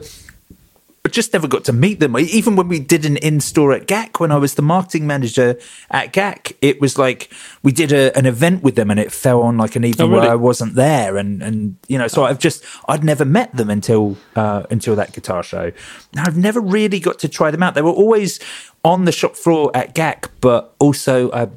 [1.06, 2.18] I just never got to meet them.
[2.18, 5.60] Even when we did an in store at GAC, when I was the marketing manager
[5.92, 7.30] at GAC, it was like
[7.62, 10.12] we did a, an event with them and it fell on like an evening Oh,
[10.12, 10.22] really?
[10.22, 13.70] where I wasn't there, and and you know, so I've just I'd never met them
[13.70, 15.74] until uh, until that guitar show.
[16.14, 17.76] Now I've never really got to try them out.
[17.76, 18.40] They were always
[18.86, 21.30] on the shop floor at GAC, but also.
[21.32, 21.48] Uh,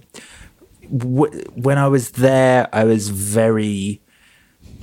[0.96, 4.00] w- when I was there, I was very.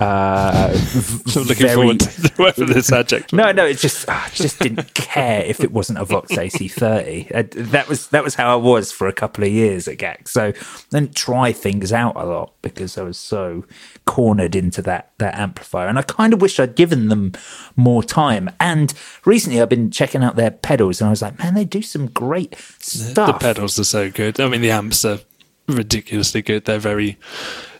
[0.04, 0.72] Uh,
[1.26, 3.32] So looking very- forward to whatever this adject.
[3.32, 7.34] No, no, it just I just didn't care if it wasn't a Vox AC30.
[7.34, 7.42] Uh,
[7.72, 10.28] That was that was how I was for a couple of years at GAC.
[10.28, 10.52] So I
[10.90, 13.64] didn't try things out a lot because I was so
[14.04, 17.32] cornered into that that amplifier, and I kind of wish I'd given them
[17.76, 18.50] more time.
[18.60, 18.92] And
[19.24, 22.06] recently, I've been checking out their pedals, and I was like, man, they do some
[22.08, 23.26] great stuff.
[23.40, 24.38] The pedals are so good.
[24.40, 25.18] I mean, the amps are
[25.68, 26.66] ridiculously good.
[26.66, 27.16] They're very,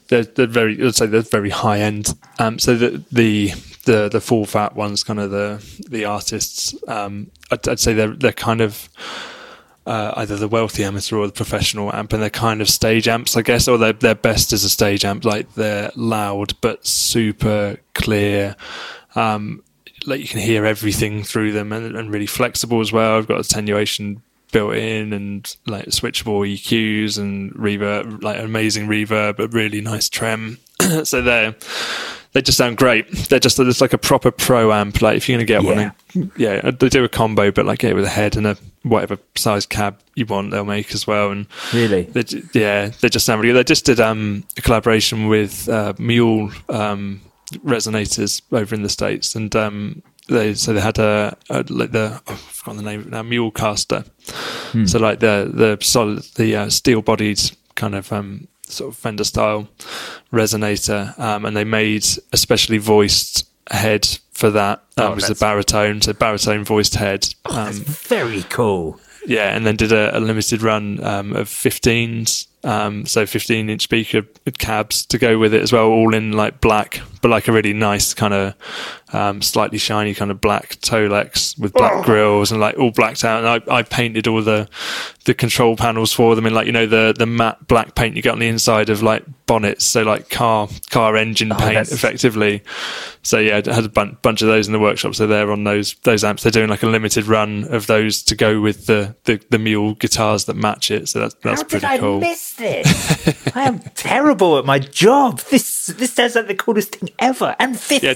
[0.08, 0.84] they're, they're very.
[0.84, 2.64] I'd say they're very high end amps.
[2.64, 3.52] So the the
[3.84, 6.74] the the full fat ones, kind of the the artists.
[6.88, 8.88] Um, I'd, I'd say they're they're kind of.
[9.86, 13.36] Uh, either the wealthy amateur or the professional amp, and they're kind of stage amps,
[13.36, 15.26] I guess, or they're, they're best as a stage amp.
[15.26, 18.56] Like they're loud but super clear.
[19.14, 19.62] Um,
[20.06, 23.18] like you can hear everything through them and, and really flexible as well.
[23.18, 24.22] I've got attenuation
[24.54, 30.58] built in and like switchable EQs and reverb, like amazing reverb, but really nice trem.
[31.04, 31.54] so they're
[32.32, 33.08] they just sound great.
[33.28, 35.02] They're just it's like a proper pro amp.
[35.02, 35.90] Like if you're gonna get Yeah.
[36.14, 39.18] one, yeah, they do a combo, but like it with a head and a whatever
[39.36, 41.30] size cab you want, they'll make as well.
[41.30, 42.02] And Really?
[42.02, 43.58] they, yeah, they just sound really good.
[43.66, 47.20] They just did um, a collaboration with uh, Mule um,
[47.64, 52.20] resonators over in the states, and um, they so they had a, a like the
[52.26, 54.04] oh, I've forgotten the name of it now Mulecaster.
[54.86, 57.40] So like the the solid the uh, steel bodied
[57.76, 59.68] kind of um, sort of Fender style
[60.32, 64.78] resonator, um, and they made a specially voiced head for that.
[64.96, 67.34] Um, Oh, it was a baritone, so baritone voiced head.
[67.50, 69.00] That's Um, very cool.
[69.26, 73.82] yeah, and then did a, a limited run um, of 15s, um, so 15 inch
[73.82, 74.22] speaker
[74.58, 77.72] cabs to go with it as well, all in like black, but like a really
[77.72, 78.54] nice kind of
[79.12, 83.44] um, slightly shiny kind of black Tolex with black grills and like all blacked out.
[83.44, 84.68] And I, I painted all the
[85.24, 88.22] the control panels for them in like you know the the matte black paint you
[88.22, 92.62] get on the inside of like bonnets, so like car car engine paint that's- effectively.
[93.22, 95.14] So yeah, I had a bun- bunch of those in the workshop.
[95.14, 96.42] So they're on those those amps.
[96.42, 99.94] They're doing like a limited run of those to go with the the, the mule
[99.94, 101.08] guitars that match it.
[101.08, 102.20] So that's that's How pretty cool.
[102.20, 103.56] miss this?
[103.56, 105.40] I am terrible at my job.
[105.40, 107.54] This this sounds like the coolest thing ever.
[107.58, 108.14] And Yeah,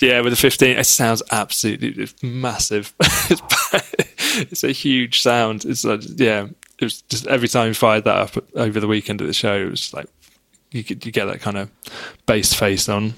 [0.00, 2.92] Yeah, with the 15, it sounds absolutely it's massive.
[3.00, 5.64] it's, a huge sound.
[5.64, 9.20] It's like, yeah, it was just every time you fired that up over the weekend
[9.20, 10.06] at the show, it was like
[10.72, 11.70] you get, you get that kind of
[12.26, 13.14] bass face on.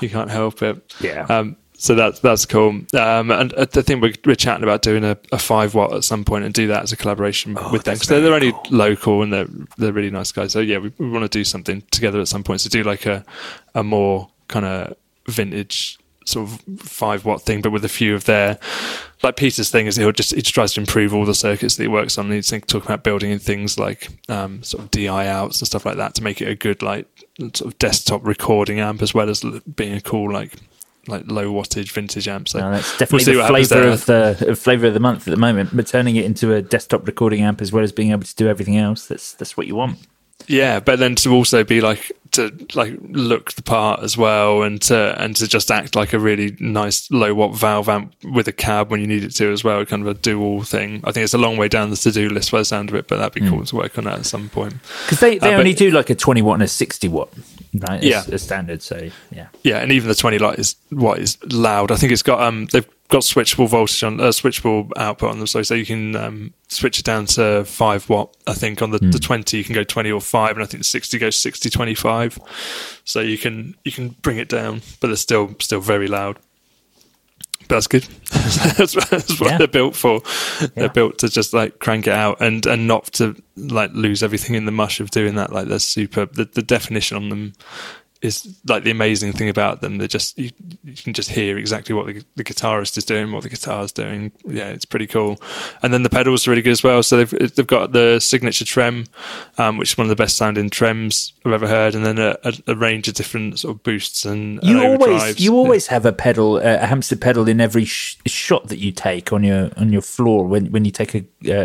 [0.00, 0.94] You can't help it.
[1.00, 1.26] Yeah.
[1.28, 2.80] Um, so that's that's cool.
[2.94, 6.24] Um, and I think we're, we're chatting about doing a, a five watt at some
[6.24, 9.30] point and do that as a collaboration with them because they're, they're only local and
[9.30, 10.52] they're they're really nice guys.
[10.52, 12.62] So yeah, we, we want to do something together at some point.
[12.62, 13.22] So do like a
[13.74, 14.96] a more kind of
[15.28, 18.58] vintage sort of five watt thing, but with a few of their
[19.22, 21.82] like Peter's thing is he'll just he just tries to improve all the circuits that
[21.82, 22.30] he works on.
[22.30, 25.84] He's think- talking about building in things like um, sort of DI outs and stuff
[25.84, 27.06] like that to make it a good like
[27.38, 29.44] sort of desktop recording amp as well as
[29.76, 30.54] being a cool like
[31.08, 32.48] like low wattage vintage amp.
[32.48, 35.30] So No, that's we'll definitely see the flavour of the flavour of the month at
[35.30, 35.70] the moment.
[35.76, 38.48] But turning it into a desktop recording amp as well as being able to do
[38.48, 39.98] everything else, that's that's what you want.
[40.46, 44.82] Yeah, but then to also be like to like look the part as well, and
[44.82, 48.52] to and to just act like a really nice low watt valve amp with a
[48.52, 51.00] cab when you need it to as well, kind of a dual thing.
[51.04, 52.94] I think it's a long way down the to do list by the sound of
[52.96, 54.74] it, but that'd be cool to work on that at some point.
[55.04, 57.32] Because they, they Uh, but- only do like a 20 watt and a 60 watt,
[57.74, 57.98] right?
[58.02, 58.22] As, Yeah.
[58.32, 58.82] as standard.
[58.82, 59.48] So, yeah.
[59.62, 61.90] Yeah, and even the twenty light is what is loud.
[61.90, 65.46] I think it's got um they've got switchable voltage on uh, switchable output on them,
[65.46, 68.34] so so you can um, switch it down to five watt.
[68.46, 70.80] I think on the, the twenty you can go twenty or five, and I think
[70.80, 72.38] the sixty goes 60 25.
[73.04, 76.38] So you can you can bring it down, but they're still still very loud.
[77.68, 78.02] That's good.
[78.32, 79.58] that's, that's what Yeah.
[79.58, 80.20] they're built for.
[80.60, 80.66] Yeah.
[80.74, 84.54] They're built to just like crank it out and and not to like lose everything
[84.54, 85.52] in the mush of doing that.
[85.52, 86.26] Like they're super.
[86.26, 87.52] The, the definition on them
[88.24, 89.98] is like the amazing thing about them.
[89.98, 90.50] They just you,
[90.82, 94.32] you can just hear exactly what the, the guitarist is doing, what the guitar's doing.
[94.46, 95.40] Yeah, it's pretty cool.
[95.82, 97.02] And then the pedals are really good as well.
[97.02, 99.04] So they've they've got the signature trem,
[99.58, 102.36] um, which is one of the best sounding trems I've ever heard, and then a,
[102.44, 106.06] a, a range of different sort of boosts and, You and always you always have
[106.06, 109.92] a pedal, a Hamstead pedal in every sh- shot that you take on your on
[109.92, 111.24] your floor when when you take a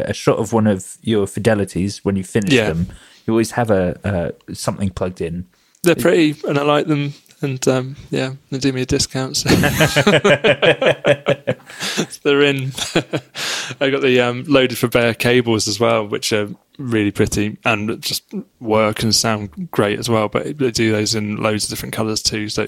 [0.09, 2.69] a shot of one of your fidelities when you finish Yeah.
[2.69, 2.87] them.
[3.25, 5.45] You always have a uh, something plugged in.
[5.83, 7.13] They're pretty, and I like them.
[7.41, 9.37] And um, yeah, they do me a discount.
[9.37, 9.49] So.
[12.23, 12.71] They're in.
[13.81, 18.01] I got the um, loaded for bear cables as well, which are really pretty and
[18.01, 20.27] just work and sound great as well.
[20.27, 22.49] But they do those in loads of different colours too.
[22.49, 22.67] So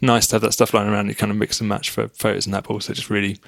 [0.00, 1.08] nice to have that stuff lying around.
[1.08, 3.38] You kind of mix and match for photos and that, but also just really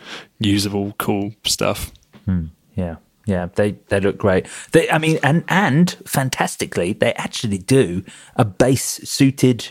[0.40, 1.92] usable, cool stuff.
[2.74, 2.96] Yeah,
[3.26, 4.46] yeah, they they look great.
[4.72, 8.04] They, I mean, and and fantastically, they actually do
[8.36, 9.68] a bass suited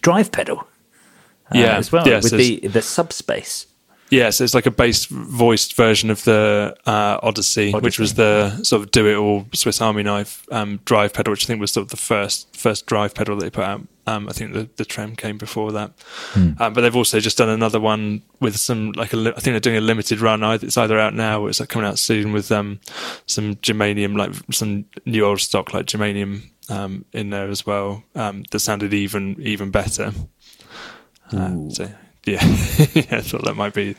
[0.00, 0.58] drive pedal.
[0.58, 3.66] uh, Yeah, as well yeah, with the the subspace.
[4.10, 8.62] Yeah, so it's like a bass voiced version of the uh, Odyssey, which was the
[8.62, 11.72] sort of do it all Swiss Army knife um, drive pedal, which I think was
[11.72, 13.80] sort of the first first drive pedal that they put out.
[14.06, 15.92] Um, I think the, the Trem came before that,
[16.34, 19.52] um, but they've also just done another one with some like a li- I think
[19.54, 20.42] they're doing a limited run.
[20.42, 22.80] It's either out now or it's like coming out soon with um,
[23.26, 28.02] some germanium, like some new old stock like germanium um, in there as well.
[28.16, 30.12] Um, that sounded even even better.
[31.32, 31.88] Uh, so
[32.24, 32.44] yeah,
[32.94, 33.96] yeah, I thought that might be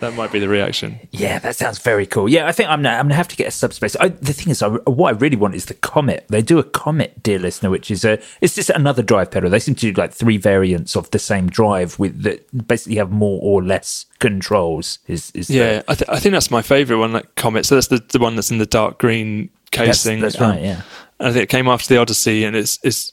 [0.00, 1.00] that might be the reaction.
[1.10, 2.28] Yeah, that sounds very cool.
[2.28, 3.96] Yeah, I think I'm gonna, I'm gonna have to get a subspace.
[3.98, 6.26] I, the thing is, I, what I really want is the Comet.
[6.28, 9.48] They do a Comet, dear listener, which is a it's just another drive pedal.
[9.48, 13.10] They seem to do like three variants of the same drive with that basically have
[13.10, 14.98] more or less controls.
[15.06, 17.64] Is is Yeah, I, th- I think that's my favourite one, like Comet.
[17.66, 20.20] So that's the, the one that's in the dark green casing.
[20.20, 20.62] that's Um, right.
[20.62, 20.82] Yeah,
[21.18, 23.12] and I think it came after the Odyssey, and it's it's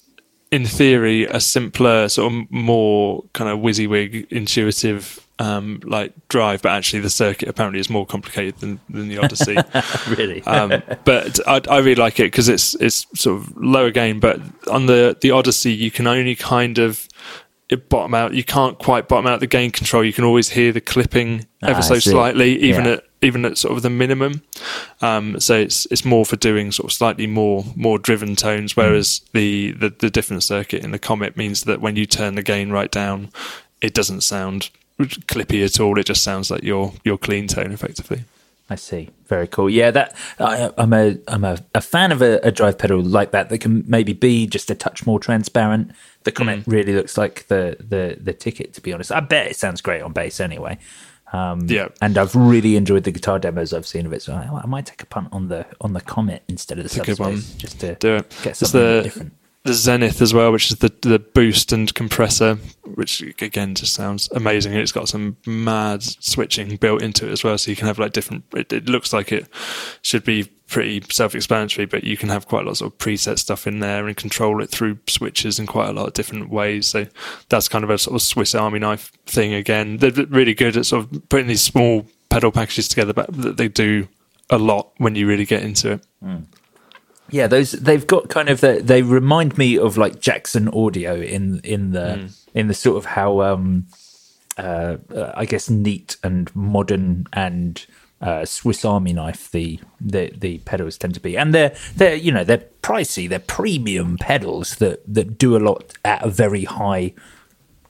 [0.52, 5.26] in theory a simpler, sort of more kind of WYSIWYG, intuitive.
[5.42, 9.56] Um, like drive, but actually the circuit apparently is more complicated than, than the Odyssey.
[10.14, 10.44] really.
[10.46, 14.20] um, but I, I really like it because it's it's sort of lower gain.
[14.20, 17.08] But on the the Odyssey, you can only kind of
[17.70, 18.34] it bottom out.
[18.34, 20.04] You can't quite bottom out the gain control.
[20.04, 22.92] You can always hear the clipping Ah, ever I so slightly, even Yeah.
[22.92, 24.42] at even at sort of the minimum.
[25.02, 28.76] Um, so it's it's more for doing sort of slightly more more driven tones.
[28.76, 32.44] Whereas the, the the different circuit in the Comet means that when you turn the
[32.44, 33.30] gain right down,
[33.82, 35.98] it doesn't sound clippy at all.
[35.98, 38.24] It just sounds like your your clean tone effectively.
[38.72, 39.10] I see.
[39.26, 39.70] Very cool.
[39.70, 43.32] Yeah, that I, I'm a I'm a, a fan of a, a drive pedal like
[43.32, 45.92] that that can maybe be just a touch more transparent.
[46.24, 48.74] The Comet really looks like the the the ticket.
[48.74, 50.78] To be honest, I bet it sounds great on bass anyway.
[51.32, 51.90] Um, Yeah.
[52.02, 54.22] and I've really enjoyed the guitar demos I've seen of it.
[54.22, 56.90] So I, I might take a punt on the on the Comet instead of the
[56.90, 57.36] a subspace, one.
[57.58, 58.36] just to do it.
[58.44, 59.34] get something the, different.
[59.66, 62.56] The Zenith as well, which is the the boost and compressor,
[62.96, 64.74] which again just sounds amazing.
[64.74, 68.14] It's got some mad switching built into it as well, so you can have like
[68.14, 68.46] different.
[68.56, 69.48] It, it looks like it
[70.02, 73.80] should be pretty self-explanatory, but you can have quite a lot of preset stuff in
[73.80, 76.88] there and control it through switches in quite a lot of different ways.
[76.88, 77.08] So
[77.50, 79.98] that's kind of a sort of Swiss Army knife thing again.
[79.98, 84.08] They're really good at sort of putting these small pedal packages together, but they do
[84.50, 86.06] a lot when you really get into it.
[87.32, 91.60] Yeah, those they've got kind of the, they remind me of like Jackson Audio in
[91.64, 92.26] in the Hmm.
[92.56, 93.86] in the sort of how um
[94.58, 97.86] uh, uh I guess neat and modern and
[98.22, 102.32] uh, Swiss Army knife the, the the pedals tend to be, and they're they're you
[102.32, 107.14] know they're pricey, they're premium pedals that that do a lot at a very high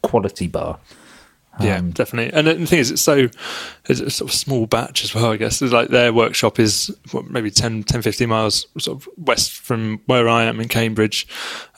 [0.02, 0.80] quality bar.
[1.62, 2.32] Yeah, Um, definitely.
[2.38, 3.30] And the thing is, it's so
[3.88, 5.32] it's a sort of small batch as well.
[5.32, 9.10] I guess it's like their workshop is what, maybe 10, 10, 15 miles sort of
[9.18, 11.28] west from where I am in Cambridge,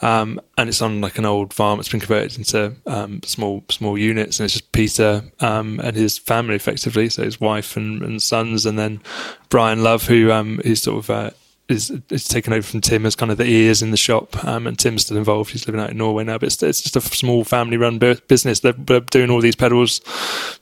[0.01, 1.79] um, and it's on like an old farm.
[1.79, 6.17] It's been converted into um, small small units, and it's just Peter um, and his
[6.17, 7.09] family effectively.
[7.09, 9.01] So his wife and, and sons, and then
[9.49, 11.09] Brian Love, who um, is sort of.
[11.09, 11.29] Uh,
[11.71, 14.67] is, is taken over from Tim as kind of the ears in the shop, um,
[14.67, 15.51] and Tim's still involved.
[15.51, 18.59] He's living out in Norway now, but it's, it's just a small family-run bu- business.
[18.59, 20.01] They're, they're doing all these pedals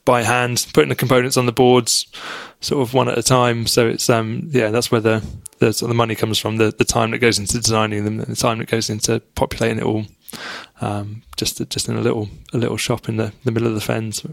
[0.05, 2.05] by hand, putting the components on the boards,
[2.61, 3.67] sort of one at a time.
[3.67, 5.25] So it's um, yeah, that's where the
[5.59, 6.57] the, sort of the money comes from.
[6.57, 9.83] The the time that goes into designing them, the time that goes into populating it
[9.83, 10.05] all.
[10.81, 13.81] Um, just just in a little a little shop in the, the middle of the
[13.81, 14.25] fens.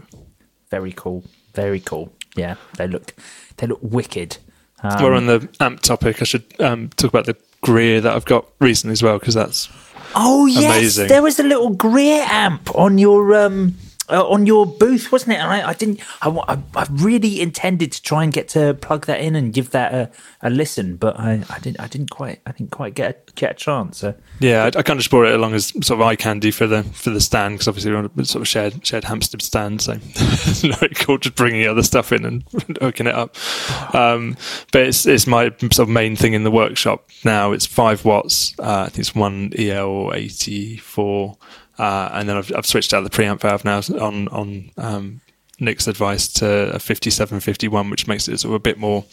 [0.69, 1.23] Very cool,
[1.53, 2.13] very cool.
[2.35, 3.15] Yeah, they look
[3.57, 4.37] they look wicked.
[4.83, 6.21] Um, We're on the amp topic.
[6.21, 9.69] I should um, talk about the Greer that I've got recently as well because that's
[10.15, 11.07] Oh yes, Amazing.
[11.07, 13.75] there was a little Greer amp on your um
[14.09, 15.39] uh, on your booth, wasn't it?
[15.39, 16.01] And I, I didn't.
[16.21, 19.71] I, I, I really intended to try and get to plug that in and give
[19.71, 20.11] that a,
[20.41, 21.79] a listen, but I, I didn't.
[21.79, 22.41] I didn't quite.
[22.45, 23.97] I didn't quite get a, get a chance.
[23.99, 24.15] So.
[24.39, 26.67] Yeah, I, I kind of just brought it along as sort of eye candy for
[26.67, 29.81] the for the stand because obviously we're on a sort of shared shared Hamstead stand,
[29.81, 32.43] so it's very cool just bringing other stuff in and
[32.81, 33.35] hooking it up.
[33.93, 34.37] Um,
[34.71, 37.51] but it's it's my sort of main thing in the workshop now.
[37.51, 38.57] It's five watts.
[38.59, 41.37] Uh, I think it's one EL eighty four,
[41.77, 44.71] uh, and then I've, I've switched out the preamp valve now on on.
[44.77, 45.21] Um,
[45.59, 49.03] Nick's advice to a 5751, which makes it sort of a bit more,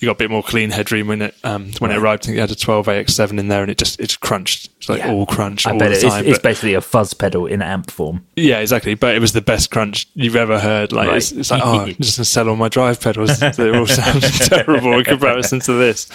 [0.00, 2.24] you got a bit more clean headroom when it um, when it arrived.
[2.24, 4.70] I think it had a 12 AX7 in there, and it just it just crunched.
[4.84, 5.12] It's like Yeah.
[5.12, 6.24] all crunch I all bet the it- it's, time.
[6.26, 8.22] it's but- basically a fuzz pedal in amp form.
[8.36, 8.94] yeah, exactly.
[8.94, 10.92] But it was the best crunch you've ever heard.
[10.92, 11.40] Like it's, Right.
[11.40, 13.38] it's like, oh, I'm just gonna sell all my drive pedals.
[13.56, 16.06] They all sound terrible in comparison to this.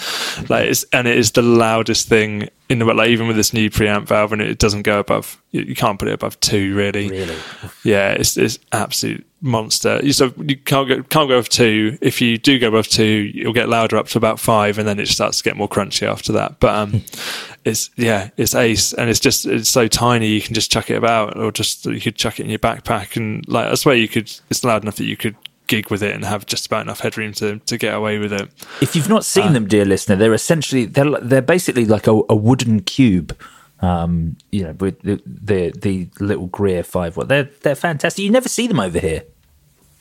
[0.48, 2.98] Like, it's, and it is the loudest thing in the world.
[2.98, 5.40] Like even with this new preamp valve, and it doesn't go above.
[5.50, 7.08] You, you can't put it above two, really.
[7.08, 7.36] Really?
[7.82, 9.98] Yeah, it's it's absolute monster.
[10.04, 11.98] You so you can't go can't go above two.
[12.00, 15.00] If you do go above two, you'll get louder up to about five, and then
[15.00, 16.60] it starts to get more crunchy after that.
[16.60, 17.02] But um,
[17.64, 20.28] it's yeah, it's ace, and it's just it's so tiny.
[20.28, 23.16] You can just chuck it about, or just you could chuck it in your backpack,
[23.16, 24.32] and like I swear you could.
[24.48, 27.32] It's loud enough that you could gig with it and have just about enough headroom
[27.34, 28.48] to to get away with it.
[28.80, 32.36] If you've not seen them, dear listener, they're essentially they're they're basically like a, a
[32.36, 33.36] wooden cube.
[33.82, 37.28] Um, you know, with the the, the little Greer five watt.
[37.28, 38.22] They're they're fantastic.
[38.22, 39.24] You never see them over here.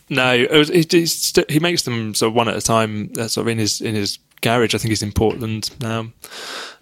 [0.10, 3.46] No, it was, it, he makes them sort of one at a time, uh, sort
[3.46, 4.74] of in his in his garage.
[4.74, 6.08] I think he's in Portland now.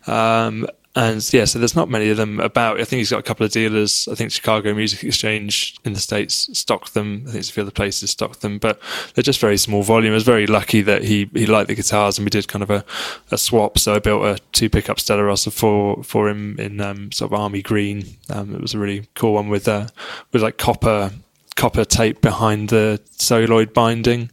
[0.08, 0.68] Um,
[0.98, 2.82] and yeah, so there's not many of them about.
[2.82, 4.08] I think he's got a couple of dealers.
[4.12, 7.18] I think Chicago Music Exchange in the states stock them.
[7.18, 8.82] I think there's a few other places stock them, but
[9.14, 10.14] they're just very small volume.
[10.14, 12.72] I was very lucky that he he liked the guitars, and we did kind of
[12.72, 12.84] a,
[13.30, 13.78] a swap.
[13.78, 17.40] So I built a two pickup Stella Rosa for for him in um, sort of
[17.40, 18.18] army green.
[18.32, 19.90] Um, it was a really cool one with uh,
[20.32, 21.12] with like copper
[21.56, 24.32] copper tape behind the celluloid binding.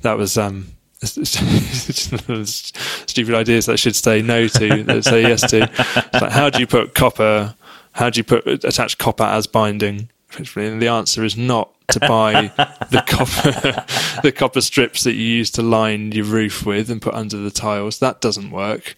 [0.00, 0.68] That was um,
[2.44, 5.62] stupid ideas that I should say no to, that say yes to.
[5.62, 7.54] It's like, how do you put copper?
[7.92, 10.10] How do you put attach copper as binding?
[10.36, 12.52] And the answer is not to buy
[12.90, 13.84] the copper
[14.22, 17.50] the copper strips that you use to line your roof with and put under the
[17.50, 17.98] tiles.
[17.98, 18.94] That doesn't work.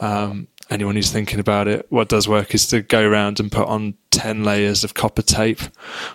[0.00, 3.66] Um, anyone who's thinking about it, what does work is to go around and put
[3.66, 5.60] on 10 layers of copper tape,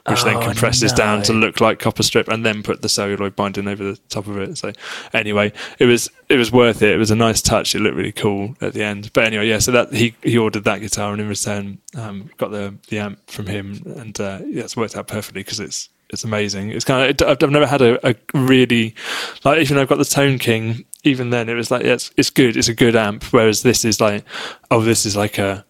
[0.08, 3.36] which then Oh, compresses down to look like copper strip and then put the celluloid
[3.36, 4.58] binding over the top of it.
[4.58, 4.72] So
[5.14, 6.92] anyway, it was, it was worth it.
[6.92, 7.76] It was a nice touch.
[7.76, 9.12] It looked really cool at the end.
[9.14, 12.52] But anyway, yeah, so that he, he ordered that guitar and in return, um, got
[12.52, 16.24] the, the amp from him and, uh, yeah, it's worked out perfectly because it's, it's
[16.24, 16.70] amazing.
[16.70, 18.96] It's kind of, I've never had a, a really,
[19.44, 22.12] like, even though I've got the Tone King, even then it was like, yeah, it's,
[22.18, 22.58] it's good.
[22.58, 23.24] It's a good amp.
[23.26, 24.24] Whereas this is like,
[24.72, 25.66] oh, this is like a,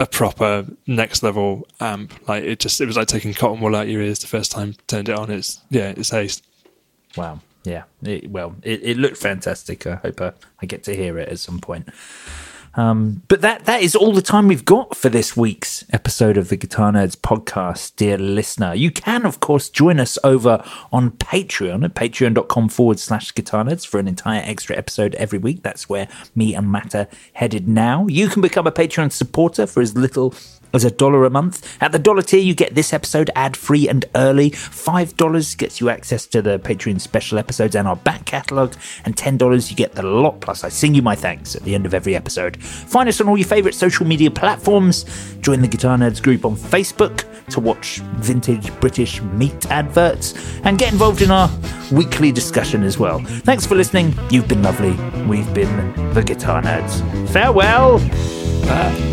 [0.00, 2.28] a proper next level amp.
[2.28, 4.74] Like it just, it was like taking cotton wool out your ears the first time
[4.86, 5.30] turned it on.
[5.30, 6.42] It's, yeah, it's ace.
[7.16, 7.40] Wow.
[7.64, 7.84] Yeah.
[8.02, 9.86] It, well, it, it looked fantastic.
[9.86, 11.88] I hope I get to hear it at some point.
[12.74, 16.48] Um, but that that is all the time we've got for this week's episode of
[16.48, 18.74] the Guitar Nerds podcast, dear listener.
[18.74, 20.62] You can, of course, join us over
[20.92, 25.62] on Patreon at patreon.com forward slash guitar nerds for an entire extra episode every week.
[25.62, 28.06] That's where me and Matt are headed now.
[28.06, 30.34] You can become a Patreon supporter for as little
[30.72, 31.76] as a dollar a month.
[31.80, 34.50] At the dollar tier, you get this episode ad free and early.
[34.50, 38.74] Five dollars gets you access to the Patreon special episodes and our back catalogue,
[39.04, 40.40] and ten dollars you get the lot.
[40.40, 42.62] Plus, I sing you my thanks at the end of every episode.
[42.62, 45.04] Find us on all your favourite social media platforms.
[45.40, 50.34] Join the Guitar Nerds group on Facebook to watch vintage British meat adverts
[50.64, 51.50] and get involved in our
[51.92, 53.20] weekly discussion as well.
[53.20, 54.14] Thanks for listening.
[54.30, 54.92] You've been lovely.
[55.24, 57.28] We've been the Guitar Nerds.
[57.30, 57.98] Farewell.
[58.70, 59.07] I'm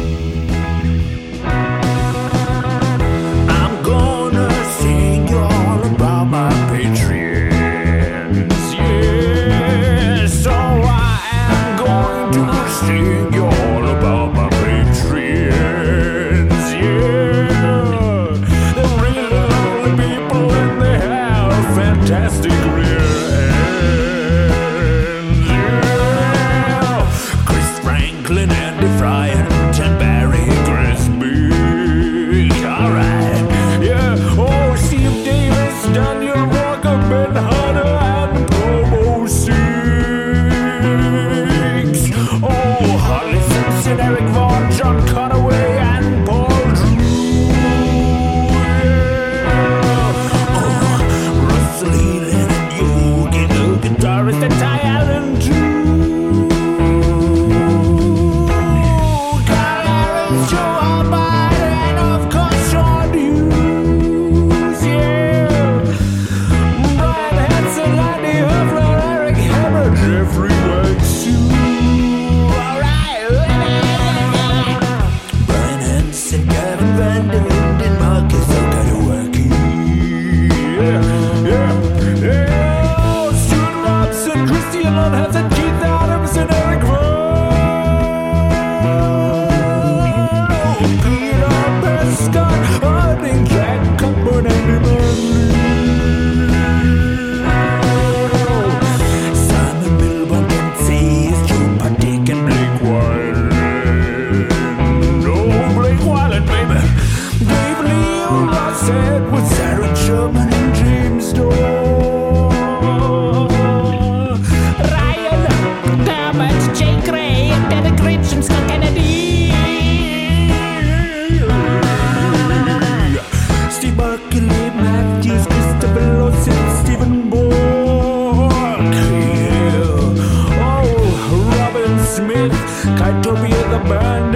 [132.46, 134.36] Smith, Kytopia the band,